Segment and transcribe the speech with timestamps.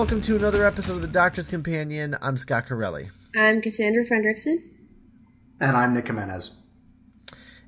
[0.00, 2.16] welcome to another episode of the Doctor's Companion.
[2.22, 3.10] I'm Scott Corelli.
[3.36, 4.56] I'm Cassandra Fredrickson.
[5.60, 6.64] And I'm Nick Jimenez.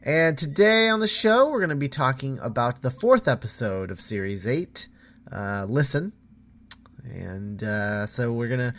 [0.03, 4.01] And today on the show, we're going to be talking about the fourth episode of
[4.01, 4.89] Series 8,
[5.31, 6.15] uh, Listen.
[7.05, 8.73] And uh, so we're gonna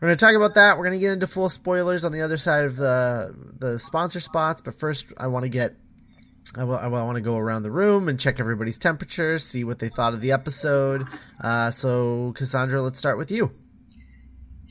[0.00, 0.78] we're gonna talk about that.
[0.78, 4.60] We're gonna get into full spoilers on the other side of the the sponsor spots.
[4.60, 5.74] But first, I want to get
[6.56, 10.14] I, want to go around the room and check everybody's temperature, see what they thought
[10.14, 11.06] of the episode.
[11.40, 13.52] Uh, so, Cassandra, let's start with you.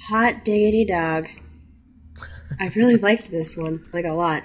[0.08, 1.30] Hot diggity dog.
[2.59, 4.44] I really liked this one, like a lot.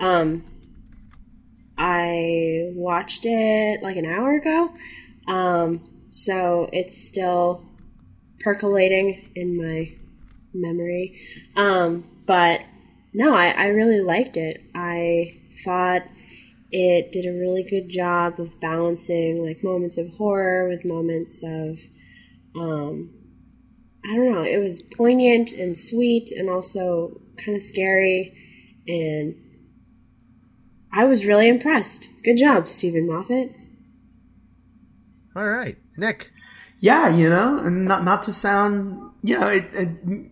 [0.00, 0.44] Um,
[1.78, 4.74] I watched it like an hour ago,
[5.28, 7.64] um, so it's still
[8.40, 9.94] percolating in my
[10.52, 11.20] memory.
[11.54, 12.62] Um, but
[13.12, 14.62] no, I, I really liked it.
[14.74, 16.02] I thought
[16.76, 21.78] it did a really good job of balancing like moments of horror with moments of
[22.56, 23.10] um,
[24.04, 28.36] I don't know, it was poignant and sweet and also kind of scary
[28.88, 29.36] and
[30.92, 32.08] I was really impressed.
[32.24, 33.52] Good job, Steven Moffat.
[35.36, 36.32] All right, Nick.
[36.80, 39.88] Yeah, you know, and not not to sound, you know, it, it,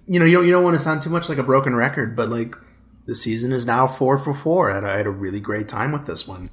[0.07, 2.17] you know, you don't you don't want to sound too much like a broken record,
[2.17, 2.57] but like
[3.07, 4.71] the season is now four for four.
[4.71, 6.51] And I had a really great time with this one.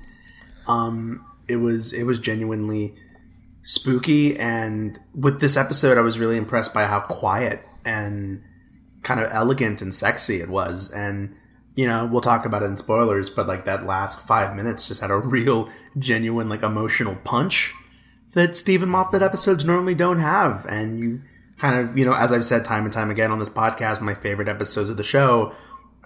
[0.67, 2.95] Um, it was it was genuinely
[3.63, 8.43] spooky, and with this episode, I was really impressed by how quiet and
[9.03, 10.91] kind of elegant and sexy it was.
[10.91, 11.35] And
[11.75, 15.01] you know, we'll talk about it in spoilers, but like that last five minutes just
[15.01, 17.73] had a real, genuine, like emotional punch
[18.33, 20.65] that Steven Moffat episodes normally don't have.
[20.65, 21.21] And you
[21.57, 24.13] kind of, you know, as I've said time and time again on this podcast, my
[24.13, 25.53] favorite episodes of the show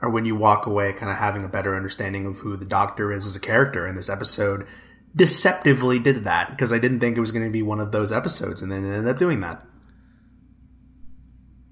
[0.04, 3.12] or when you walk away kind of having a better understanding of who the doctor
[3.12, 4.68] is as a character in this episode
[5.16, 8.12] deceptively did that because I didn't think it was going to be one of those
[8.12, 9.66] episodes and then it ended up doing that.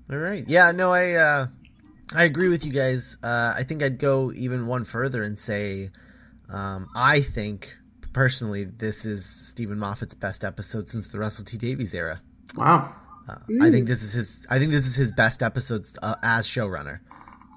[0.10, 0.46] All right.
[0.48, 1.48] Yeah, no, I uh
[2.14, 3.18] I agree with you guys.
[3.22, 5.92] Uh I think I'd go even one further and say
[6.50, 7.76] um I think
[8.14, 12.22] personally this is Steven Moffat's best episode since the Russell T Davies era.
[12.56, 12.96] Wow.
[13.28, 16.48] Uh, I think this is his I think this is his best episode uh, as
[16.48, 17.00] showrunner.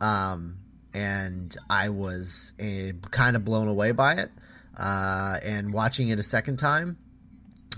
[0.00, 0.58] Um
[0.94, 4.30] and I was uh, kind of blown away by it.
[4.78, 6.96] Uh, and watching it a second time,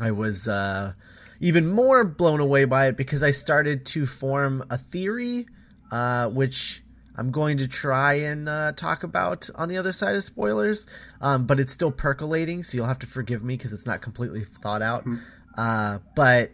[0.01, 0.93] I was uh,
[1.41, 5.47] even more blown away by it because I started to form a theory,
[5.91, 6.83] uh, which
[7.17, 10.87] I'm going to try and uh, talk about on the other side of spoilers.
[11.21, 14.45] Um, but it's still percolating, so you'll have to forgive me because it's not completely
[14.45, 15.07] thought out.
[15.07, 16.05] Mm-hmm.
[16.15, 16.53] but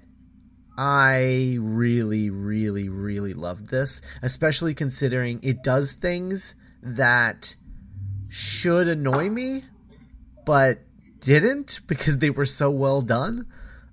[0.77, 7.57] I really, really, really loved this, especially considering it does things that
[8.31, 9.65] should annoy me,
[10.47, 10.81] but
[11.21, 13.47] didn't because they were so well done.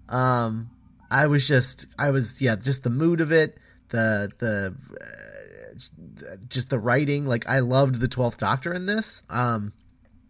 [0.07, 0.69] Um,
[1.11, 3.57] I was just, I was, yeah, just the mood of it,
[3.89, 7.25] the, the, uh, just the writing.
[7.25, 9.23] Like, I loved the 12th Doctor in this.
[9.29, 9.73] Um,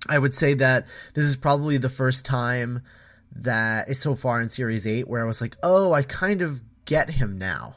[0.07, 2.81] I would say that this is probably the first time
[3.43, 6.61] that is so far in series 8 where I was like, "Oh, I kind of
[6.85, 7.75] get him now."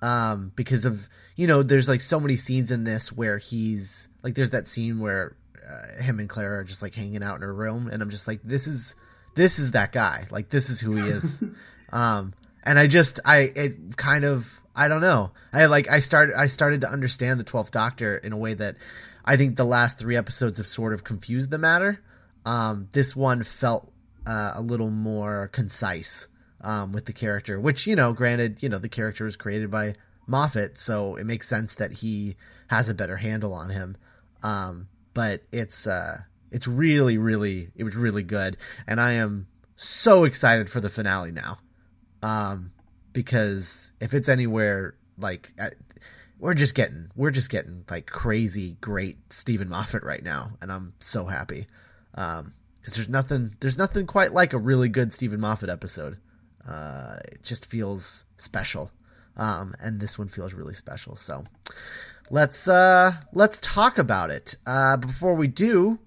[0.00, 4.34] Um because of, you know, there's like so many scenes in this where he's like
[4.34, 5.36] there's that scene where
[5.68, 8.26] uh, him and Clara are just like hanging out in a room and I'm just
[8.28, 8.94] like this is
[9.34, 10.26] this is that guy.
[10.30, 11.42] Like this is who he is.
[11.92, 15.32] um and I just I it kind of I don't know.
[15.52, 18.76] I like I started I started to understand the 12th Doctor in a way that
[19.24, 22.00] I think the last 3 episodes have sort of confused the matter.
[22.44, 23.92] Um this one felt
[24.28, 26.28] uh, a little more concise
[26.60, 29.94] um, with the character, which you know, granted, you know, the character was created by
[30.26, 32.36] Moffat, so it makes sense that he
[32.68, 33.96] has a better handle on him.
[34.42, 36.18] Um, but it's uh,
[36.50, 39.46] it's really, really, it was really good, and I am
[39.76, 41.58] so excited for the finale now,
[42.22, 42.72] um,
[43.12, 45.52] because if it's anywhere like.
[45.58, 45.70] I,
[46.40, 50.92] we're just getting we're just getting like crazy great Steven Moffat right now, and I'm
[51.00, 51.66] so happy.
[52.14, 52.52] Um,
[52.88, 56.16] because there's nothing there's nothing quite like a really good Steven Moffat episode.
[56.66, 58.90] Uh, it just feels special,
[59.36, 61.14] um, and this one feels really special.
[61.14, 61.44] So,
[62.30, 64.56] let's uh let's talk about it.
[64.66, 65.98] Uh, before we do,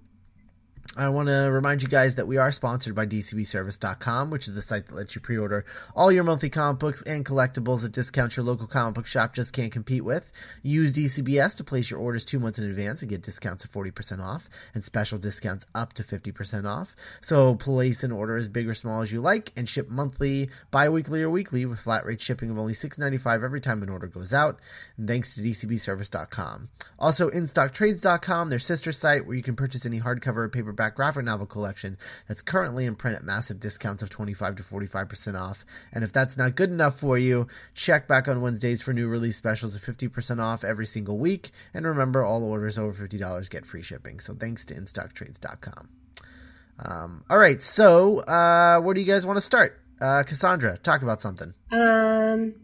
[0.98, 4.62] I want to remind you guys that we are sponsored by DCBService.com, which is the
[4.62, 5.64] site that lets you pre order
[5.96, 9.54] all your monthly comic books and collectibles at discounts your local comic book shop just
[9.54, 10.30] can't compete with.
[10.64, 14.22] Use DCBS to place your orders two months in advance and get discounts of 40%
[14.22, 16.94] off and special discounts up to 50% off.
[17.22, 20.90] So place an order as big or small as you like and ship monthly, bi
[20.90, 24.34] weekly, or weekly with flat rate shipping of only $6.95 every time an order goes
[24.34, 24.60] out.
[24.98, 26.68] And thanks to DCBService.com.
[27.00, 31.46] Also, InStockTrades.com, their sister site where you can purchase any hardcover or paperback graphic novel
[31.46, 31.98] collection
[32.28, 35.64] that's currently in print at massive discounts of 25 to 45% off.
[35.94, 39.38] And if that's not good enough for you, check back on Wednesdays for new release
[39.38, 41.52] specials of 50% off every single week.
[41.74, 44.20] And remember, all orders over $50 get free shipping.
[44.20, 45.90] So thanks to InStockTrades.com.
[46.84, 49.80] Um, all right, so uh, where do you guys want to start?
[50.00, 51.54] Uh, Cassandra, talk about something.
[51.72, 52.56] Um.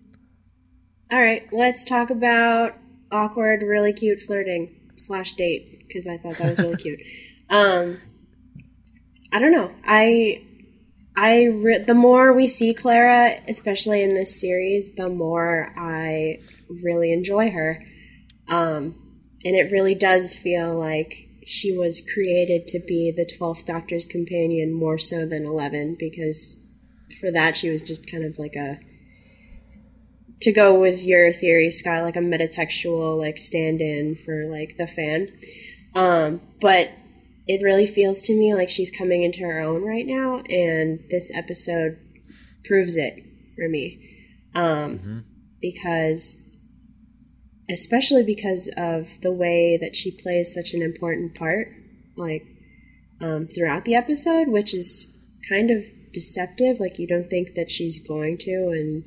[1.12, 2.74] All right, let's talk about
[3.12, 7.00] awkward, really cute flirting slash date because I thought that was really cute.
[7.50, 8.02] Um,
[9.32, 9.72] I don't know.
[9.84, 10.44] I
[11.16, 16.40] I re- the more we see Clara, especially in this series, the more I
[16.70, 17.84] really enjoy her.
[18.48, 18.96] Um,
[19.44, 24.74] and it really does feel like she was created to be the 12th Doctor's companion
[24.74, 26.62] more so than 11 because
[27.20, 28.80] for that she was just kind of like a
[30.42, 35.30] to go with your theory, Sky, like a metatextual like stand-in for like the fan.
[35.96, 36.92] Um, but
[37.48, 41.32] it really feels to me like she's coming into her own right now, and this
[41.36, 41.98] episode
[42.66, 43.14] proves it
[43.56, 44.04] for me.
[44.56, 45.20] Um, Mm-hmm.
[45.60, 46.38] Because,
[47.70, 51.70] especially because of the way that she plays such an important part,
[52.16, 52.44] like
[53.22, 55.18] um, throughout the episode, which is
[55.50, 55.84] kind of
[56.14, 56.80] deceptive.
[56.80, 59.04] Like, you don't think that she's going to, and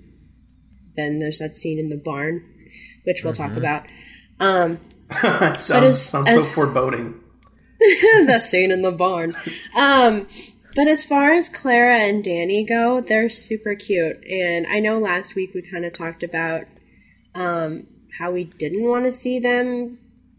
[0.96, 2.42] then there's that scene in the barn,
[3.04, 3.86] which we'll talk about.
[4.40, 4.80] Um,
[5.22, 7.20] that sounds, as- sounds as- so foreboding.
[8.26, 9.34] the scene in the barn.
[9.74, 10.26] Um,
[10.76, 14.22] but as far as Clara and Danny go, they're super cute.
[14.24, 16.64] And I know last week we kind of talked about
[17.34, 17.86] um,
[18.18, 19.98] how we didn't want to see them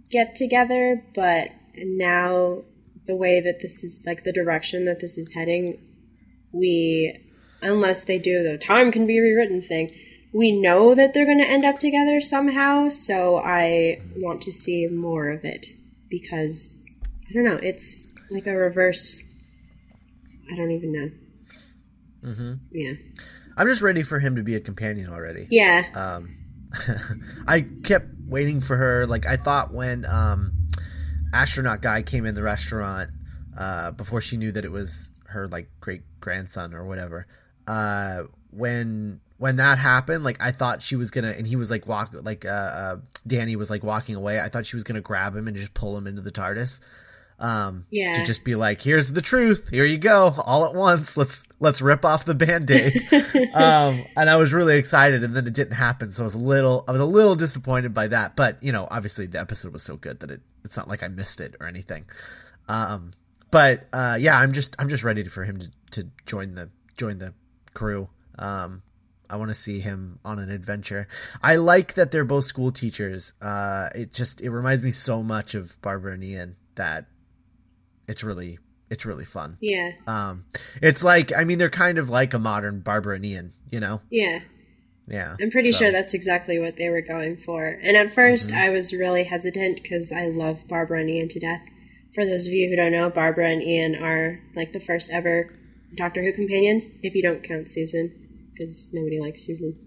[0.10, 2.64] get together, but now
[3.08, 5.80] the way that this is like the direction that this is heading,
[6.52, 7.18] we,
[7.62, 9.92] unless they do the time can be rewritten thing,
[10.34, 12.88] we know that they're going to end up together somehow.
[12.88, 15.68] So I want to see more of it
[16.10, 16.81] because
[17.32, 17.60] I don't know.
[17.64, 19.24] It's like a reverse.
[20.52, 21.10] I don't even know.
[22.72, 22.94] Yeah.
[23.56, 25.48] I'm just ready for him to be a companion already.
[25.50, 25.84] Yeah.
[25.96, 26.38] Um,
[27.48, 29.06] I kept waiting for her.
[29.06, 30.68] Like I thought when um,
[31.34, 33.12] astronaut guy came in the restaurant
[33.58, 37.28] uh, before she knew that it was her like great grandson or whatever.
[37.66, 41.88] Uh, when when that happened, like I thought she was gonna, and he was like
[41.88, 42.96] walk like uh, uh,
[43.26, 44.40] Danny was like walking away.
[44.40, 46.80] I thought she was gonna grab him and just pull him into the TARDIS.
[47.42, 48.20] Um, Yeah.
[48.20, 49.70] to just be like, here's the truth.
[49.70, 51.18] Here you go, all at once.
[51.18, 52.94] Let's let's rip off the band-aid.
[53.54, 56.12] um, and I was really excited, and then it didn't happen.
[56.12, 58.36] So I was a little, I was a little disappointed by that.
[58.36, 61.08] But you know, obviously the episode was so good that it, it's not like I
[61.08, 62.06] missed it or anything.
[62.70, 63.14] Um,
[63.50, 65.72] but uh, yeah, I'm just, I'm just ready for him to,
[66.04, 67.34] to join the join the
[67.74, 68.08] crew.
[68.38, 68.84] Um,
[69.30, 71.08] I want to see him on an adventure.
[71.42, 73.34] I like that they're both school teachers.
[73.42, 77.06] Uh, it just, it reminds me so much of Barbara and Ian that
[78.12, 79.58] it's really, it's really fun.
[79.62, 79.92] Yeah.
[80.06, 80.46] Um,
[80.82, 84.02] it's like, I mean, they're kind of like a modern Barbara and Ian, you know?
[84.10, 84.40] Yeah.
[85.08, 85.36] Yeah.
[85.42, 85.84] I'm pretty So- Mm-hmm.
[85.86, 87.66] sure that's exactly what they were going for.
[87.82, 91.62] And at 1st I was really hesitant because I love Barbara and Ian to death.
[92.14, 95.50] For those of you who don't know, Barbara and Ian are like the first ever
[95.96, 98.12] Doctor Who companions, if you don't count Susan,
[98.54, 99.78] because nobody likes Susan.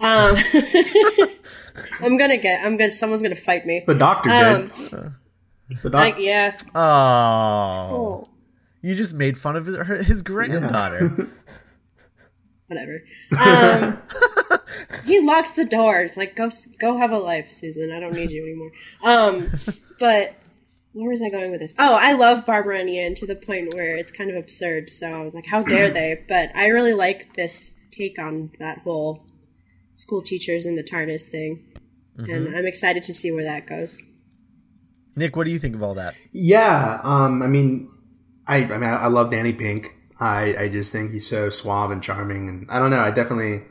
[0.00, 0.36] Um,
[2.00, 2.64] I'm gonna get.
[2.64, 2.90] I'm gonna.
[2.90, 3.82] Someone's gonna fight me.
[3.86, 5.12] The doctor Um, did.
[5.82, 6.58] The like, doc- yeah.
[6.74, 8.28] Oh.
[8.80, 11.28] You just made fun of his, her, his granddaughter.
[12.68, 13.02] whatever.
[13.38, 13.98] Um,
[15.04, 16.16] he locks the doors.
[16.16, 17.90] Like, go go have a life, Susan.
[17.92, 18.70] I don't need you anymore.
[19.02, 19.50] Um,
[19.98, 20.36] but
[20.92, 21.74] where was I going with this?
[21.78, 24.90] Oh, I love Barbara and Ian to the point where it's kind of absurd.
[24.90, 26.24] So I was like, how dare they?
[26.28, 29.26] But I really like this take on that whole
[29.92, 31.64] school teachers in the TARDIS thing,
[32.16, 34.02] and I'm excited to see where that goes.
[35.18, 36.14] Nick, what do you think of all that?
[36.32, 37.90] Yeah, um, I mean,
[38.46, 39.94] I, I mean, I love Danny Pink.
[40.20, 43.00] I, I just think he's so suave and charming, and I don't know.
[43.00, 43.62] I definitely,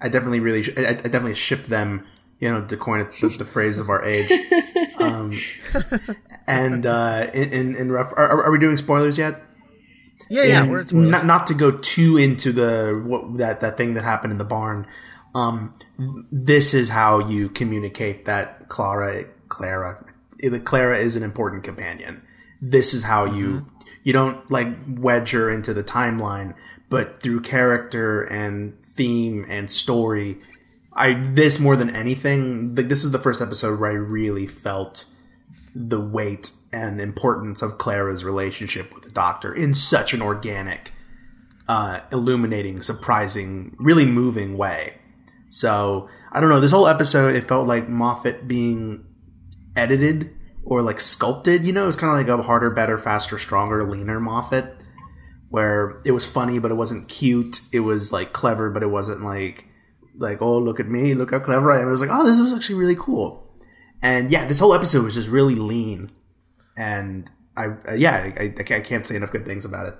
[0.00, 2.06] I definitely really, I, I definitely ship them.
[2.38, 4.30] You know, to coin it, the, the phrase of our age.
[4.98, 5.32] Um,
[6.46, 9.42] and uh, in in, in rough, are, are we doing spoilers yet?
[10.30, 11.10] Yeah, yeah, And we're at spoilers.
[11.10, 14.44] not not to go too into the what that that thing that happened in the
[14.44, 14.86] barn.
[15.34, 15.74] um,
[16.32, 20.02] this is how you communicate that Clara, Clara,
[20.64, 22.22] Clara is an important companion.
[22.60, 23.68] This is how you, Mm-hmm.
[24.04, 26.54] you don't like wedge her into the timeline,
[26.88, 30.36] but through character and theme and story,
[30.92, 35.04] I, this more than anything, like this is the first episode where I really felt
[35.74, 40.92] the weight and importance of Clara's relationship with the doctor in such an organic,
[41.68, 44.98] uh, illuminating, surprising, really moving way.
[45.48, 46.60] So I don't know.
[46.60, 49.05] This whole episode, it felt like Moffat being
[49.76, 51.64] edited or like sculpted.
[51.64, 54.82] You know, it was kind of like a harder, better, faster, stronger, leaner Moffat,
[55.48, 57.60] where it was funny but it wasn't cute.
[57.72, 59.66] It was like clever but it wasn't like
[60.18, 61.88] like oh look at me, look how clever I am.
[61.88, 63.42] It was like oh this was actually really cool.
[64.02, 66.10] And yeah, this whole episode was just really lean,
[66.76, 69.96] and I uh, yeah I, I, I can't say enough good things about it.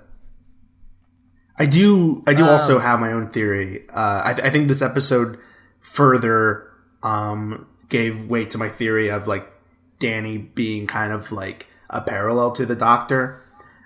[1.59, 2.23] I do.
[2.27, 3.89] I do also have my own theory.
[3.89, 5.39] Uh, I, th- I think this episode
[5.81, 6.69] further
[7.01, 9.47] um, gave weight to my theory of like
[9.99, 13.41] Danny being kind of like a parallel to the Doctor.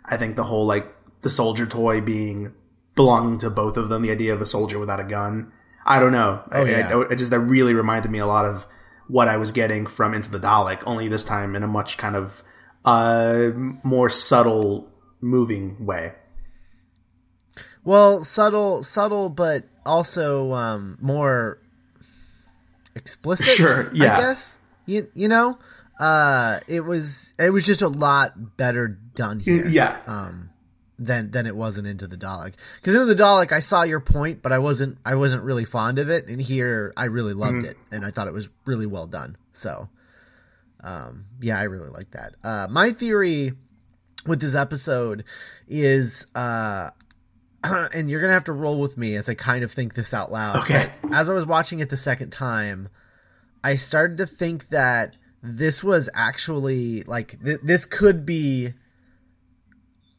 [0.05, 2.53] I think the whole like the soldier toy being
[2.95, 4.01] belonging to both of them.
[4.01, 5.51] The idea of a soldier without a gun.
[5.85, 6.43] I don't know.
[6.51, 6.89] I, yeah.
[6.89, 8.67] I, I just that really reminded me a lot of
[9.07, 10.83] what I was getting from Into the Dalek.
[10.85, 12.43] Only this time in a much kind of
[12.85, 13.49] uh,
[13.83, 14.89] more subtle,
[15.19, 16.13] moving way.
[17.83, 21.59] Well, subtle, subtle, but also um, more
[22.95, 23.45] explicit.
[23.45, 24.17] Sure, yeah.
[24.17, 25.57] I guess you you know,
[26.01, 29.67] uh, it was it was just a lot better done here.
[29.67, 30.01] Yeah.
[30.07, 30.49] Um,
[30.97, 32.55] than than it was in Into the Dalek.
[32.77, 35.99] Because Into the Dalek, I saw your point, but I wasn't I wasn't really fond
[35.99, 36.27] of it.
[36.27, 39.37] And here, I really loved it, and I thought it was really well done.
[39.53, 39.89] So,
[40.83, 42.33] um, yeah, I really like that.
[42.43, 43.53] Uh, my theory
[44.25, 45.23] with this episode
[45.67, 46.89] is uh
[47.63, 50.31] and you're gonna have to roll with me as I kind of think this out
[50.31, 50.57] loud.
[50.63, 50.91] Okay.
[51.11, 52.89] As I was watching it the second time,
[53.63, 58.73] I started to think that this was actually like th- this could be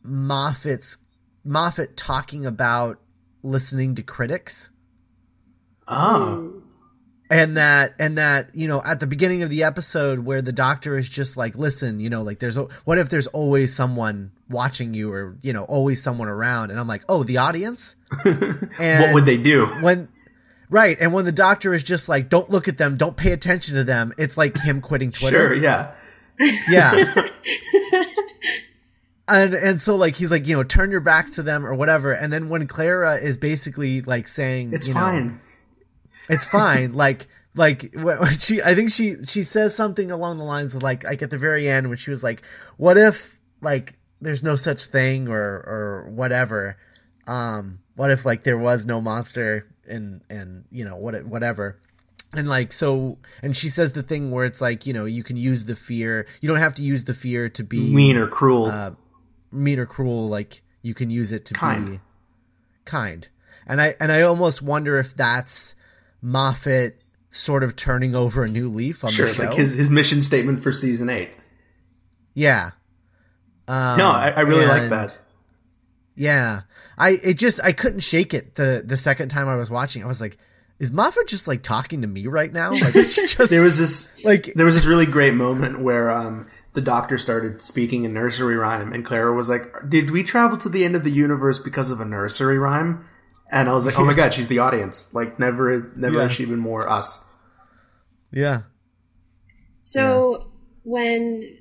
[0.03, 0.99] Moffat's
[1.45, 2.99] Moffat talking about
[3.43, 4.71] listening to critics
[5.89, 6.63] Oh.
[7.29, 10.97] and that and that you know at the beginning of the episode where the doctor
[10.97, 15.11] is just like listen you know like there's what if there's always someone watching you
[15.13, 19.27] or you know always someone around and i'm like oh the audience and what would
[19.27, 19.67] they do?
[19.83, 20.09] when
[20.73, 23.75] right and when the doctor is just like don't look at them don't pay attention
[23.77, 25.95] to them it's like him quitting twitter Sure, yeah.
[26.69, 27.29] yeah
[29.29, 32.13] and and so like he's like you know turn your back to them or whatever
[32.13, 35.41] and then when clara is basically like saying It's you know, fine.
[36.29, 36.93] it's fine.
[36.95, 40.83] like like when when she I think she she says something along the lines of
[40.83, 42.43] like like at the very end when she was like,
[42.79, 46.77] what if like there's no such thing or or whatever.
[47.27, 51.79] Um, what if like there was no monster and and you know what whatever.
[52.35, 55.37] And like so, and she says the thing where it's like you know you can
[55.37, 56.27] use the fear.
[56.41, 58.67] You don't have to use the fear to be Mean or cruel.
[58.67, 58.93] uh,
[59.51, 60.29] mean or cruel.
[60.29, 61.91] Like you can use it to Kind.
[61.91, 62.01] be
[62.87, 63.29] kind.
[63.67, 65.75] And I and I almost wonder if that's
[66.23, 69.43] Moffat sort of turning over a new leaf on sure, the show.
[69.45, 71.37] like his, his mission statement for season eight.
[72.35, 72.71] yeah.
[73.69, 75.19] Um, No, I, I really like that.
[76.15, 76.63] Yeah,
[76.99, 80.03] I it just I couldn't shake it the the second time I was watching.
[80.03, 80.39] I was like,
[80.79, 82.73] is Moffat just like talking to me right now?
[82.73, 86.49] Like it's just There was this like there was this really great moment where um,
[86.75, 90.69] the doctor started speaking a nursery rhyme, and Clara was like, "Did we travel to
[90.69, 93.05] the end of the universe because of a nursery rhyme?"
[93.51, 95.13] And I was like, "Oh my god, she's the audience!
[95.15, 96.23] Like never, never Yeah.
[96.23, 97.27] has she been more us."
[98.31, 98.63] yeah
[99.83, 100.51] So
[100.85, 101.59] when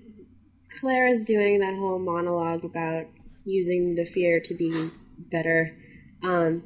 [0.80, 3.06] Clara's doing that whole monologue about
[3.44, 4.90] using the fear to be
[5.30, 5.76] better,
[6.24, 6.64] um,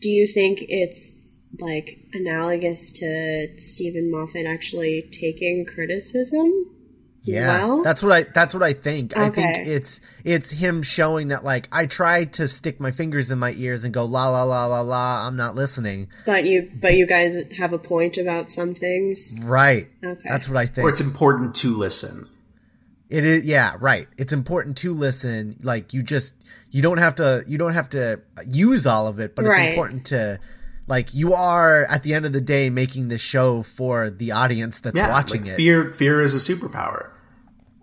[0.00, 1.16] do you think it's
[1.58, 6.66] like analogous to Steven Moffat actually taking criticism?
[7.22, 9.14] Yeah, Well- that's what I that's what I think.
[9.16, 13.38] I think it's it's him showing that like I tried to stick my fingers in
[13.38, 15.26] my ears and go la la la la la.
[15.26, 16.08] I'm not listening.
[16.24, 19.36] But you, but you guys have a point about some things.
[19.42, 19.90] Right.
[20.02, 20.28] Okay.
[20.30, 20.86] That's what I think.
[20.86, 22.26] Or it's important to listen.
[23.10, 24.08] It is yeah, right.
[24.16, 25.56] It's important to listen.
[25.62, 26.32] Like you just
[26.70, 30.06] you don't have to you don't have to use all of it, but it's important
[30.06, 30.38] to
[30.86, 34.78] like you are at the end of the day making this show for the audience
[34.78, 35.56] that's Yeah, watching like it.
[35.56, 35.92] fear.
[35.92, 37.10] Fear is a superpower.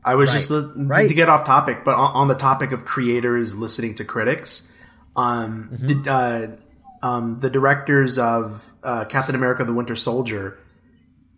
[0.04, 0.60] I was just Right.
[0.78, 1.10] li- Right.
[1.10, 4.64] to get off topic, but on, on the topic of creators listening to critics,
[5.18, 6.04] um, Mm-hmm.
[6.04, 10.58] the, uh, um, the directors of uh, Captain America: The Winter Soldier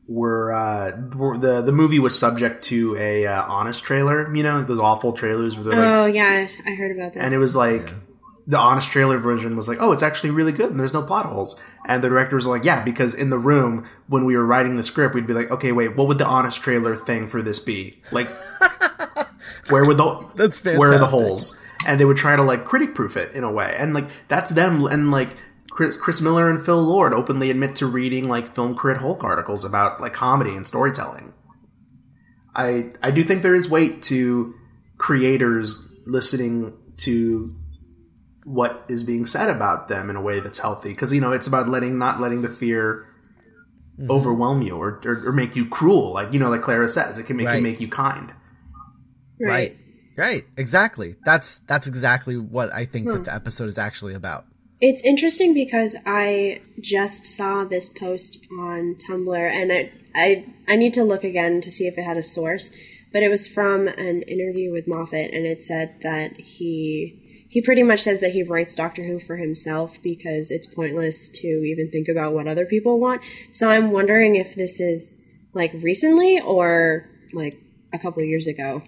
[0.10, 4.34] were, uh, were the the movie was subject to a uh, honest trailer.
[4.36, 7.24] You know, those awful trailers where they're like, oh yeah, I heard about that.
[7.24, 7.94] and it was like
[8.48, 11.28] the honest trailer version was like, oh, it's actually really good and there's no plot
[11.28, 11.62] holes.
[11.86, 14.82] And the director was like, yeah, because in the room when we were writing the
[14.82, 18.02] script, we'd be like, okay, wait, what would the honest trailer thing for this be?
[18.12, 18.28] Like,
[19.70, 21.62] where would the That's where are the holes?
[21.88, 24.50] And they would try to like critic proof it in a way, and like that's
[24.52, 24.84] them.
[24.86, 25.30] And like
[25.80, 29.64] Chris, Chris Miller and Phil Lord openly admit to reading like film crit Hulk articles
[29.64, 31.32] about like comedy and storytelling.
[32.54, 34.54] I I do think there is weight to
[34.98, 37.56] creators listening to
[38.44, 41.48] what is being said about them in a way that's healthy because you know it's
[41.48, 43.06] about letting not letting the fear
[43.98, 44.12] Mm-hmm.
[44.12, 47.24] overwhelm you or, or or make you cruel like you know like Clara says it
[47.26, 47.56] can make Right.
[47.58, 48.34] you make you kind
[49.42, 49.78] Right.
[50.18, 50.46] Right.
[50.58, 51.16] Exactly.
[51.26, 53.14] That's that's exactly what I think Hmm.
[53.14, 54.46] that the episode is actually about.
[54.82, 60.94] It's interesting because I just saw this post on Tumblr and I, I I need
[60.94, 62.74] to look again to see if it had a source,
[63.12, 67.84] but it was from an interview with Moffat and it said that he he pretty
[67.84, 72.08] much says that he writes Doctor Who for himself because it's pointless to even think
[72.08, 73.22] about what other people want.
[73.52, 75.14] So I'm wondering if this is
[75.54, 77.60] like recently or like
[77.92, 78.82] a couple years ago.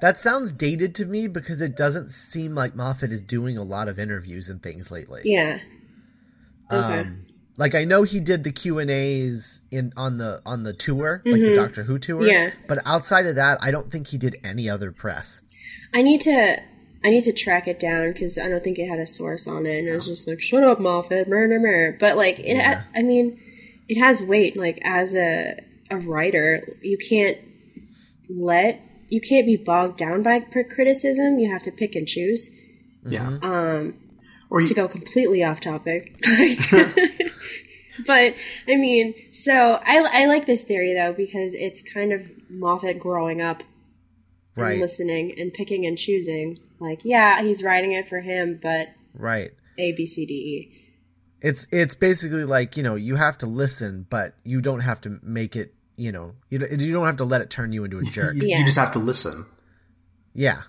[0.00, 3.88] That sounds dated to me because it doesn't seem like Moffat is doing a lot
[3.88, 5.22] of interviews and things lately.
[5.24, 5.60] Yeah.
[6.70, 7.00] Okay.
[7.00, 7.26] Um,
[7.56, 11.22] like I know he did the Q and A's in on the on the tour,
[11.24, 12.20] like the Doctor Who tour.
[12.20, 12.30] Mm-hmm.
[12.30, 12.50] Yeah.
[12.68, 15.40] But outside of that, I don't think he did any other press.
[15.92, 16.62] I need to
[17.04, 19.66] I need to track it down because I don't think it had a source on
[19.66, 21.96] it, and I was just like, "Shut up, Moffat!" Murder, murder.
[21.98, 22.60] But like, it.
[22.60, 23.40] Ha- I mean,
[23.88, 24.56] it has weight.
[24.56, 25.58] Like as a
[25.90, 27.38] a writer, you can't
[28.28, 31.38] let you can't be bogged down by criticism.
[31.38, 32.50] You have to pick and choose.
[33.06, 33.96] yeah Um,
[34.50, 36.14] or you, to go completely off topic.
[38.06, 38.34] but
[38.68, 43.40] I mean, so I I like this theory though because it's kind of Moffat growing
[43.42, 43.62] up
[44.56, 44.78] and Right.
[44.80, 46.58] listening and picking and choosing.
[46.80, 49.50] Like, yeah, he's writing it for him, but Right.
[49.78, 50.74] A, B, C, D, E.
[51.40, 55.20] It's it's basically like you know you have to listen, but you don't have to
[55.22, 55.72] make it.
[55.98, 58.34] You know you don't- you don't have to let it turn you into a jerk.
[58.36, 58.58] you, Yeah.
[58.60, 59.44] you just have to listen
[60.32, 60.62] Yeah,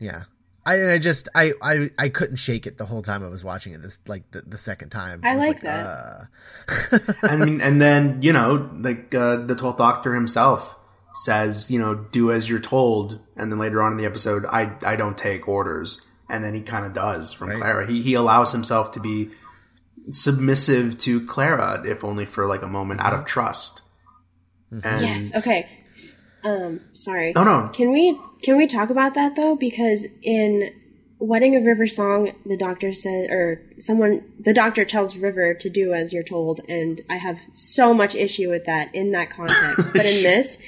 [0.00, 0.24] yeah.
[0.66, 3.72] I, I just I, I I couldn't shake it the whole time I was watching
[3.72, 3.82] it.
[3.82, 5.20] This like the, the second time.
[5.24, 5.86] I was like that.
[5.86, 10.76] Uh, I mean, and then you know, like uh, the Twelfth Doctor himself
[11.14, 14.76] says, you know, do as you're told, and then later on in the episode, I
[14.84, 17.58] I don't take orders, and then he kind of does from Right.
[17.58, 17.86] Clara.
[17.86, 19.30] He he allows himself to be
[20.10, 23.81] submissive to Clara, if only for like a moment, out of trust.
[24.72, 25.34] And Yes.
[25.34, 25.68] Um, okay.
[26.44, 26.80] Um.
[26.92, 27.32] Sorry.
[27.36, 29.54] Oh no, Can we can we talk about that though?
[29.54, 30.72] Because in
[31.22, 35.92] Wedding of River Song, the doctor says, or someone, the doctor tells River to do
[35.92, 39.92] as you're told, and I have so much issue with that in that context.
[39.92, 40.60] but in this,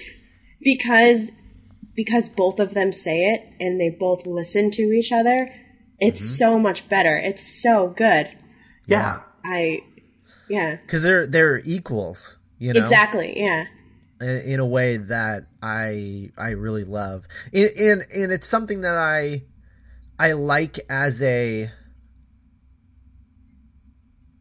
[0.60, 1.32] because
[1.96, 5.52] because both of them say it and they both listen to each other,
[5.98, 6.34] it's mm-hmm.
[6.34, 7.16] so much better.
[7.16, 8.30] It's so good.
[8.86, 9.22] yeah.
[9.44, 9.82] I,
[10.48, 12.38] yeah, because they're they're equals.
[12.58, 13.66] You know exactly, yeah,
[14.24, 19.44] in, a way that I I really love, and, and and it's something that I
[20.18, 21.70] I like as a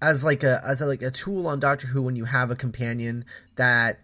[0.02, 2.56] as like a as a, like a tool on Doctor Who when you have a
[2.56, 4.00] companion that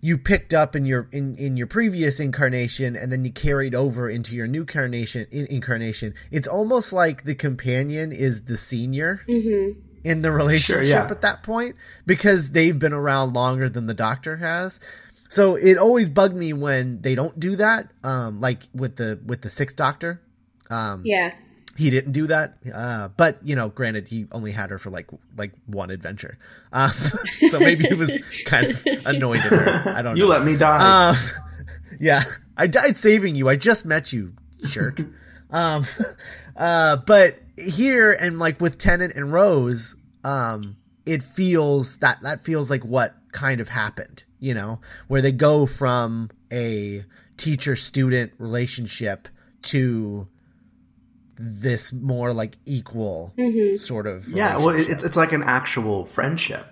[0.00, 4.10] you picked up in your in, in your previous incarnation and then you carried over
[4.10, 6.12] into your new incarnation in, incarnation.
[6.30, 9.80] It's almost like the companion is the senior mm-hmm.
[10.04, 11.10] In the relationship yeah.
[11.10, 14.80] at that point because they've been around longer than the doctor has
[15.28, 19.42] so it always bugged me when they don't do that um like with the with
[19.42, 20.20] the sixth doctor
[20.70, 21.32] um yeah.
[21.76, 25.08] he didn't do that uh but you know granted he only had her for like
[25.36, 26.38] like one adventure
[26.72, 26.92] um
[27.50, 30.24] so maybe he was kind of annoyed at her i don't know.
[30.24, 31.10] You know let me die.
[31.10, 31.16] um,
[32.02, 32.24] yeah,
[32.56, 33.48] I died saving you.
[33.48, 34.34] I just met you,
[34.64, 35.00] jerk.
[35.50, 35.86] um,
[36.56, 42.70] uh, but here and like with Tennant and Rose, um, it feels that that feels
[42.70, 44.24] like what kind of happened.
[44.38, 47.04] You know, where they go from a
[47.36, 49.28] teacher-student relationship
[49.62, 50.26] to
[51.38, 53.32] this more like equal
[53.76, 56.66] sort of Yeah, well, it's it's like an actual friendship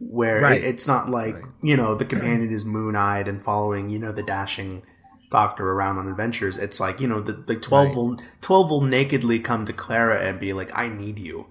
[0.00, 0.62] where Right.
[0.62, 4.12] it, it's not like you know the companion is moon eyed and following you know
[4.12, 4.82] the dashing
[5.30, 6.56] doctor around on adventures.
[6.56, 7.96] It's like you know the the twelve Right.
[7.96, 11.46] will twelve will nakedly come to Clara and be like, "I need you."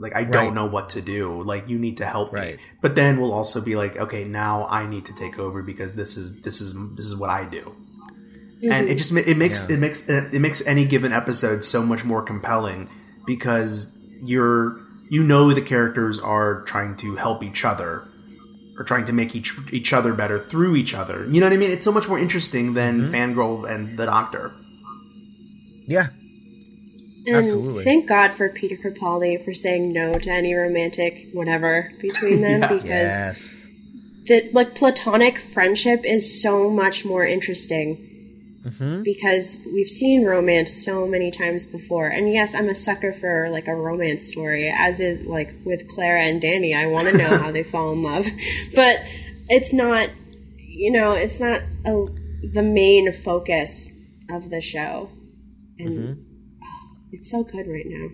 [0.00, 0.32] Like I Right.
[0.32, 1.42] don't know what to do.
[1.42, 2.56] Like you need to help Right.
[2.56, 2.62] me.
[2.80, 6.16] But then we'll also be like, okay, now I need to take over because this
[6.16, 7.72] is this is this is what I do.
[8.62, 8.96] And it mm-hmm.
[8.96, 9.76] just it makes Yeah.
[9.76, 12.88] it makes it makes any given episode so much more compelling
[13.26, 14.76] because you're
[15.08, 18.04] you know the characters are trying to help each other
[18.78, 21.26] or trying to make each each other better through each other.
[21.28, 21.70] You know what I mean?
[21.72, 23.14] It's so much more interesting than Mm-hmm.
[23.14, 24.52] Fangirl and the Doctor.
[25.86, 26.08] yeah,
[27.26, 27.84] And Absolutely.
[27.84, 32.68] thank God for Peter Capaldi for saying no to any romantic whatever between them Yeah.
[32.72, 33.66] because Yes.
[34.26, 38.04] the like platonic friendship is so much more interesting
[38.64, 39.02] Mm-hmm.
[39.04, 43.68] because we've seen romance so many times before and yes i'm a sucker for like
[43.68, 47.52] a romance story as is like with clara and danny i want to know how
[47.52, 48.26] they fall in love
[48.74, 48.98] but
[49.48, 50.10] it's not
[50.58, 52.06] you know it's not a,
[52.52, 53.90] the main focus
[54.30, 55.08] of the show
[55.78, 56.22] and Mm-hmm.
[56.62, 58.08] oh, it's so good right now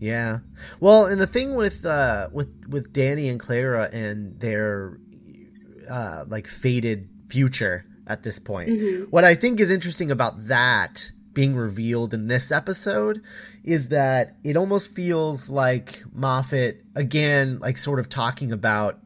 [0.00, 0.38] Yeah.
[0.80, 4.98] Well, and the thing with uh with with Danny and Clara and their
[5.88, 8.68] uh like faded future at this point.
[9.10, 13.20] What I think is interesting about that being revealed in this episode
[13.64, 18.98] is that it almost feels like Moffat again like sort of talking about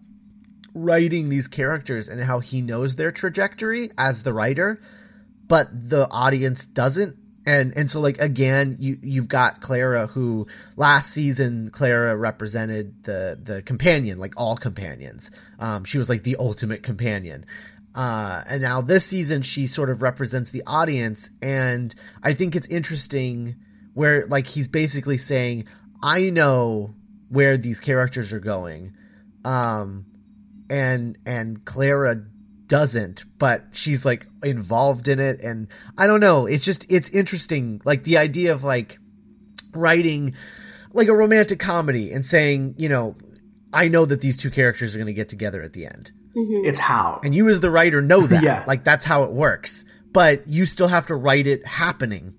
[0.74, 4.80] writing these characters and how he knows their trajectory as the writer
[5.48, 7.16] but the audience doesn't.
[7.46, 13.38] And and so like again you you've got Clara who last season Clara represented the
[13.40, 15.30] the companion like all companions.
[15.60, 17.46] Um she was like the ultimate companion
[17.96, 21.30] uh and now this season she sort of represents the audience.
[21.42, 23.56] And I think it's interesting
[23.94, 25.66] where like he's basically saying
[26.02, 26.94] I know
[27.30, 28.92] where these characters are going.
[29.44, 30.04] Um
[30.68, 32.22] and and Clara
[32.68, 35.40] doesn't but she's like involved in it.
[35.40, 36.46] And I don't know.
[36.46, 37.80] It's just it's interesting.
[37.84, 38.98] Like the idea of like
[39.72, 40.34] writing
[40.92, 43.14] like a romantic comedy and saying you know
[43.72, 46.78] I know that these two characters are going to get together at the end It's
[46.78, 47.20] how.
[47.24, 48.42] and you as the writer know that.
[48.44, 48.62] Yeah.
[48.66, 49.84] like that's how it works.
[50.12, 52.34] But you still have to write it happening.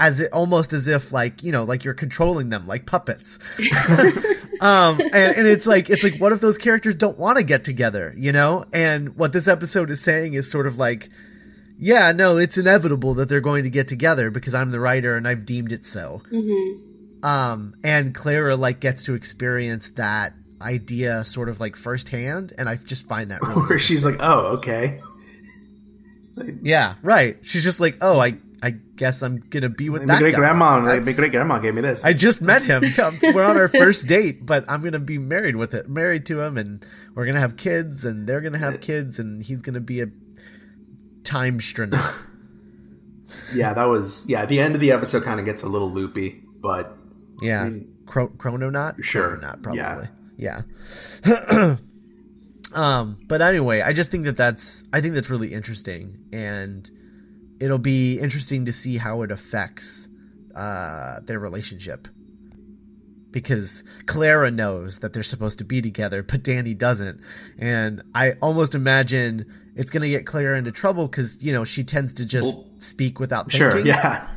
[0.00, 3.38] As it almost as if like you know like you're controlling them like puppets.
[4.60, 7.64] Um and, and it's like it's like what if those characters don't want to get
[7.64, 8.64] together you know?
[8.72, 11.10] And what this episode is saying is sort of like
[11.78, 15.26] yeah no it's inevitable that they're going to get together because i'm the writer and
[15.26, 16.22] i've deemed it so.
[17.24, 22.76] Um and clara like gets to experience that idea sort of like firsthand and i
[22.76, 25.00] just find that really Where she's like, oh, okay.
[26.62, 27.36] Yeah, right.
[27.42, 30.38] She's just like, oh, I, I guess I'm gonna be with My that great guy.
[30.38, 32.04] grandma, like, my great grandma gave me this.
[32.06, 32.82] I just met him.
[32.98, 36.40] Um, we're on our first date, but I'm gonna be married with it, married to
[36.40, 40.00] him, and we're gonna have kids, and they're gonna have kids, and he's gonna be
[40.00, 40.06] a
[41.24, 42.14] time astronaut.
[43.54, 44.46] yeah, that was yeah.
[44.46, 46.96] The end of the episode kind of gets a little loopy, but
[47.42, 49.02] Yeah, mean- Chro- chrononaut.
[49.04, 49.80] Sure, Chrononaut, probably.
[49.80, 50.06] yeah.
[50.42, 50.62] Yeah.
[52.74, 56.88] um, but anyway, I just think that that's I think that's really interesting, and
[57.60, 60.08] it'll be interesting to see how it affects
[60.56, 62.08] uh, their relationship.
[63.30, 67.18] Because Clara knows that they're supposed to be together, but Danny doesn't,
[67.58, 71.82] and I almost imagine it's going to get Clara into trouble because you know she
[71.82, 73.58] tends to just Well, speak without thinking.
[73.58, 74.28] sure, yeah.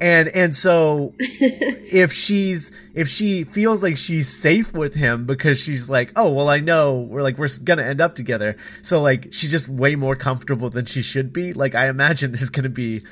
[0.00, 5.88] And and so if she's if she feels like she's safe with him because she's
[5.88, 7.00] like oh well i know.
[7.00, 8.56] We're like we're gonna end up together.
[8.82, 11.52] So like she's just way more comfortable than she should be.
[11.52, 13.02] Like i imagine there's gonna be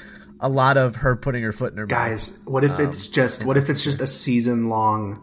[0.41, 1.91] a lot of her putting her foot in her mouth.
[1.91, 5.23] Guys, what if it's um, just what if it's just a season long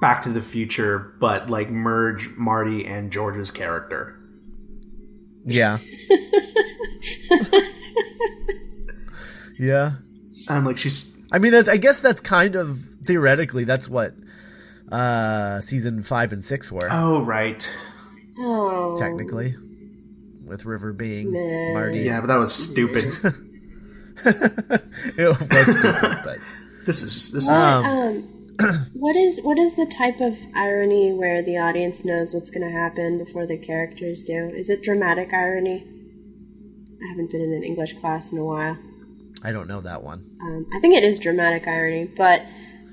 [0.00, 4.18] Back to the Future, but like merge Marty and George's character?
[5.44, 5.78] yeah.
[9.58, 9.92] Yeah
[10.48, 14.12] And like she's i mean that's i guess that's kind of theoretically that's what
[14.92, 17.68] uh season five and six were oh right,
[18.38, 19.56] oh technically
[20.46, 21.72] with river being Nah.
[21.74, 23.04] marty yeah, but that was stupid.
[24.24, 25.36] it was
[25.76, 26.38] stupid but
[26.86, 28.22] this is just, this is um
[28.94, 32.72] what is what is the type of irony where the audience knows what's going to
[32.72, 34.48] happen before the characters do?
[34.48, 35.84] Is it dramatic irony?
[37.04, 38.78] I haven't been in an English class in a while.
[39.42, 40.24] I don't know that one.
[40.42, 42.40] Um, I think it is dramatic irony, but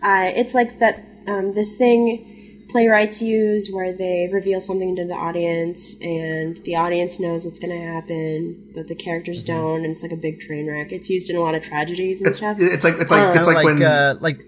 [0.02, 2.30] uh, it's like that um, this thing
[2.70, 7.72] playwrights use where they reveal something to the audience and the audience knows what's going
[7.72, 10.92] to happen, but the characters don't, and it's like a big train wreck.
[10.92, 12.58] It's used in a lot of tragedies and it's, stuff.
[12.60, 14.40] it's like it's like Um, it's Kinda like, when uh, like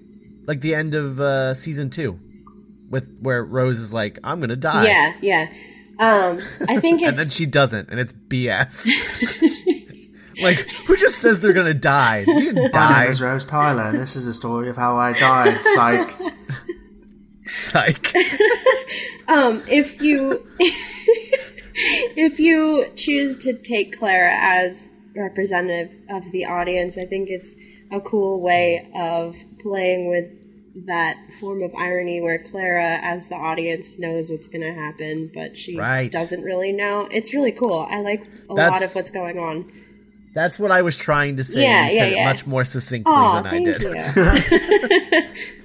[0.48, 2.20] like the end of uh, season two,
[2.90, 5.48] with where Rose is like, "I'm gonna die," Yeah, yeah.
[6.00, 8.88] Um, I think and then she doesn't, and it's BS.
[10.44, 12.24] like, who just says they're gonna die?
[12.28, 13.04] You didn't My die.
[13.04, 13.92] name is Rose Tyler.
[13.92, 15.62] This is the story of how I died.
[15.62, 16.16] Psych.
[17.48, 18.16] Psych.
[19.28, 20.46] um, if you
[22.18, 27.56] if you choose to take Clara as representative of the audience, I think it's
[27.92, 30.32] a cool way of playing with
[30.88, 35.58] that form of irony where Clara, as the audience, knows what's going to happen, but
[35.58, 36.12] she Right.
[36.12, 37.08] doesn't really know.
[37.12, 37.88] It's really cool.
[37.90, 39.72] I like a lot of what's going on.
[40.36, 41.64] That's what I was trying to say.
[41.64, 42.22] Yeah, you yeah, said yeah.
[42.22, 43.82] it much more succinctly Oh, than I did.
[43.82, 45.22] you.